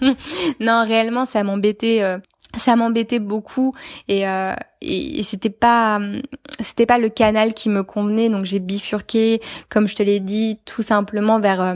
non, 0.60 0.84
réellement, 0.86 1.24
ça 1.24 1.42
m'embêtait. 1.42 2.00
Euh, 2.54 2.58
ça 2.58 2.76
m'embêtait 2.76 3.18
beaucoup 3.18 3.74
et, 4.08 4.26
euh, 4.26 4.54
et, 4.80 5.22
c'était 5.22 5.50
pas 5.50 6.00
c'était 6.60 6.86
pas 6.86 6.98
le 6.98 7.08
canal 7.08 7.54
qui 7.54 7.68
me 7.68 7.82
convenait. 7.82 8.28
Donc 8.28 8.44
j'ai 8.44 8.58
bifurqué 8.58 9.40
comme 9.68 9.88
je 9.88 9.96
te 9.96 10.02
l'ai 10.02 10.20
dit 10.20 10.58
tout 10.64 10.82
simplement 10.82 11.40
vers 11.40 11.60
euh, 11.60 11.74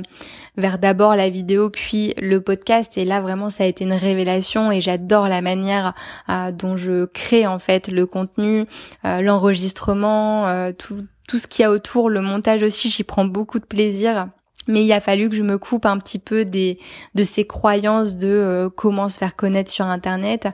vers 0.57 0.79
d'abord 0.79 1.15
la 1.17 1.31
vidéo 1.31 1.71
puis 1.71 2.15
le 2.19 2.41
podcast. 2.41 2.99
Et 2.99 3.05
là 3.05 3.21
vraiment 3.21 3.51
ça 3.51 3.65
a 3.65 3.67
été 3.67 3.85
une 3.85 3.93
révélation 3.93 4.71
et 4.71 4.81
j'adore 4.81 5.29
la 5.29 5.43
manière 5.43 5.95
euh, 6.29 6.53
dont 6.53 6.77
je 6.77 7.07
crée 7.07 7.47
en 7.47 7.59
fait 7.59 7.89
le 7.89 8.07
contenu 8.07 8.65
euh, 9.05 9.21
l'enregistrement 9.21 10.73
tout 10.79 11.05
tout 11.27 11.37
ce 11.39 11.47
qu'il 11.47 11.63
y 11.63 11.67
a 11.67 11.71
autour 11.71 12.09
le 12.09 12.23
montage 12.23 12.63
aussi. 12.63 12.89
J'y 12.89 13.05
prends 13.05 13.27
beaucoup 13.27 13.59
de 13.59 13.67
plaisir 13.67 14.29
mais 14.69 14.85
il 14.85 14.93
a 14.93 15.01
fallu 15.01 15.29
que 15.29 15.35
je 15.35 15.43
me 15.43 15.59
coupe 15.59 15.87
un 15.87 15.99
petit 15.99 16.19
peu 16.19 16.45
des 16.45 16.79
de 17.15 17.25
ces 17.25 17.47
croyances 17.47 18.17
de 18.17 18.29
euh, 18.29 18.69
comment 18.69 19.09
se 19.09 19.19
faire 19.19 19.35
connaître 19.35 19.71
sur 19.71 19.87
internet. 19.87 20.49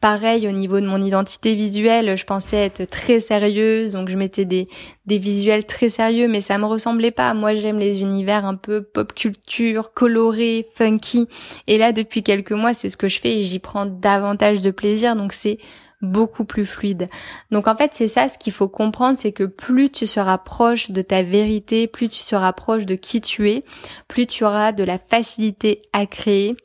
Pareil 0.00 0.46
au 0.46 0.52
niveau 0.52 0.80
de 0.80 0.86
mon 0.86 1.02
identité 1.02 1.56
visuelle, 1.56 2.16
je 2.16 2.24
pensais 2.24 2.56
être 2.56 2.88
très 2.88 3.18
sérieuse, 3.18 3.92
donc 3.92 4.08
je 4.08 4.16
mettais 4.16 4.44
des 4.44 4.68
des 5.06 5.18
visuels 5.18 5.66
très 5.66 5.88
sérieux, 5.88 6.28
mais 6.28 6.40
ça 6.40 6.56
me 6.56 6.66
ressemblait 6.66 7.10
pas. 7.10 7.34
Moi, 7.34 7.56
j'aime 7.56 7.80
les 7.80 8.00
univers 8.00 8.44
un 8.44 8.54
peu 8.54 8.80
pop 8.82 9.12
culture, 9.12 9.92
colorés, 9.92 10.68
funky. 10.72 11.26
Et 11.66 11.78
là, 11.78 11.92
depuis 11.92 12.22
quelques 12.22 12.52
mois, 12.52 12.74
c'est 12.74 12.88
ce 12.88 12.96
que 12.96 13.08
je 13.08 13.20
fais 13.20 13.40
et 13.40 13.42
j'y 13.42 13.58
prends 13.58 13.86
davantage 13.86 14.62
de 14.62 14.70
plaisir. 14.70 15.16
Donc 15.16 15.32
c'est 15.32 15.58
beaucoup 16.00 16.44
plus 16.44 16.66
fluide. 16.66 17.06
Donc 17.50 17.66
en 17.66 17.76
fait, 17.76 17.92
c'est 17.94 18.08
ça 18.08 18.28
ce 18.28 18.38
qu'il 18.38 18.52
faut 18.52 18.68
comprendre, 18.68 19.18
c'est 19.18 19.32
que 19.32 19.44
plus 19.44 19.90
tu 19.90 20.06
seras 20.06 20.38
proche 20.38 20.90
de 20.90 21.02
ta 21.02 21.22
vérité, 21.22 21.86
plus 21.86 22.08
tu 22.08 22.22
seras 22.22 22.52
proche 22.52 22.86
de 22.86 22.94
qui 22.94 23.20
tu 23.20 23.50
es, 23.50 23.64
plus 24.06 24.26
tu 24.26 24.44
auras 24.44 24.72
de 24.72 24.84
la 24.84 24.98
facilité 24.98 25.82
à 25.92 26.06
créer 26.06 26.56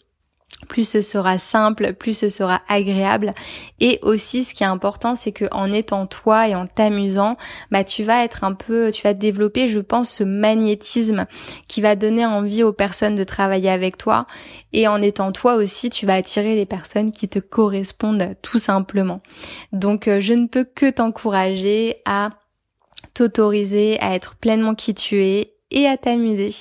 plus 0.74 0.90
ce 0.90 1.02
sera 1.02 1.38
simple, 1.38 1.94
plus 1.94 2.18
ce 2.18 2.30
sera 2.30 2.62
agréable. 2.68 3.30
Et 3.80 4.00
aussi, 4.02 4.44
ce 4.44 4.56
qui 4.56 4.64
est 4.64 4.66
important, 4.66 5.14
c'est 5.14 5.32
que 5.32 5.46
en 5.52 5.72
étant 5.72 6.08
toi 6.08 6.48
et 6.48 6.56
en 6.56 6.66
t'amusant, 6.66 7.38
bah 7.70 7.84
tu 7.84 8.02
vas 8.02 8.24
être 8.24 8.44
un 8.44 8.54
peu, 8.54 8.92
tu 8.92 9.04
vas 9.04 9.14
développer, 9.14 9.68
je 9.68 9.80
pense, 9.80 10.10
ce 10.10 10.24
magnétisme 10.24 11.28
qui 11.68 11.80
va 11.80 11.96
donner 11.96 12.26
envie 12.26 12.64
aux 12.64 12.74
personnes 12.74 13.14
de 13.14 13.24
travailler 13.24 13.70
avec 13.70 13.98
toi. 13.98 14.26
Et 14.74 14.88
en 14.88 15.00
étant 15.00 15.32
toi 15.32 15.54
aussi, 15.54 15.92
tu 15.92 16.08
vas 16.08 16.16
attirer 16.16 16.56
les 16.56 16.66
personnes 16.66 17.12
qui 17.12 17.30
te 17.30 17.38
correspondent 17.38 18.36
tout 18.42 18.58
simplement. 18.58 19.22
Donc, 19.74 20.08
euh, 20.08 20.20
je 20.20 20.34
ne 20.34 20.48
peux 20.48 20.64
que 20.64 20.90
t'encourager 20.90 21.98
à 22.06 22.32
t'autoriser 23.14 24.00
à 24.02 24.16
être 24.16 24.34
pleinement 24.38 24.74
qui 24.74 24.96
tu 24.96 25.24
es 25.24 25.54
et 25.70 25.86
à 25.86 25.98
t'amuser. 25.98 26.52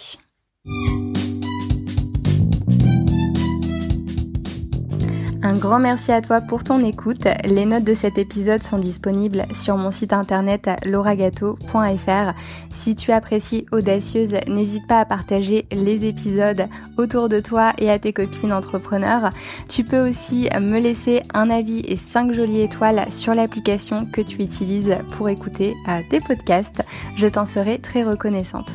Un 5.45 5.55
grand 5.55 5.81
merci 5.81 6.13
à 6.13 6.21
toi 6.21 6.41
pour 6.41 6.63
ton 6.63 6.79
écoute. 6.85 7.27
Les 7.45 7.65
notes 7.65 7.83
de 7.83 7.95
cet 7.95 8.17
épisode 8.17 8.63
sont 8.63 8.79
disponibles 8.79 9.45
sur 9.53 9.77
mon 9.77 9.91
site 9.91 10.13
internet 10.13 10.71
lauragato.fr. 10.85 12.33
Si 12.71 12.95
tu 12.95 13.11
apprécies 13.11 13.67
Audacieuse, 13.73 14.37
n'hésite 14.47 14.87
pas 14.87 15.01
à 15.01 15.05
partager 15.05 15.67
les 15.73 16.05
épisodes 16.05 16.69
autour 16.97 17.29
de 17.29 17.41
toi 17.41 17.73
et 17.79 17.91
à 17.91 17.99
tes 17.99 18.13
copines 18.13 18.53
entrepreneurs. 18.53 19.31
Tu 19.69 19.83
peux 19.83 20.09
aussi 20.09 20.49
me 20.61 20.79
laisser 20.79 21.23
un 21.35 21.51
avis 21.51 21.81
et 21.89 21.97
5 21.97 22.33
jolies 22.33 22.61
étoiles 22.61 23.13
sur 23.13 23.35
l'application 23.35 24.07
que 24.07 24.21
tu 24.21 24.41
utilises 24.43 24.97
pour 25.17 25.29
écouter 25.29 25.75
euh, 25.89 26.03
tes 26.09 26.21
podcasts. 26.21 26.85
Je 27.17 27.27
t'en 27.27 27.47
serai 27.47 27.81
très 27.81 28.05
reconnaissante. 28.05 28.75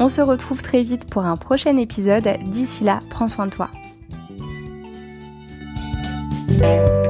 On 0.00 0.08
se 0.08 0.20
retrouve 0.20 0.62
très 0.62 0.82
vite 0.82 1.08
pour 1.08 1.24
un 1.24 1.36
prochain 1.36 1.76
épisode. 1.76 2.28
D'ici 2.46 2.82
là, 2.82 2.98
prends 3.08 3.28
soin 3.28 3.46
de 3.46 3.52
toi. 3.52 3.70
Thank 6.30 6.88
you. 6.88 7.07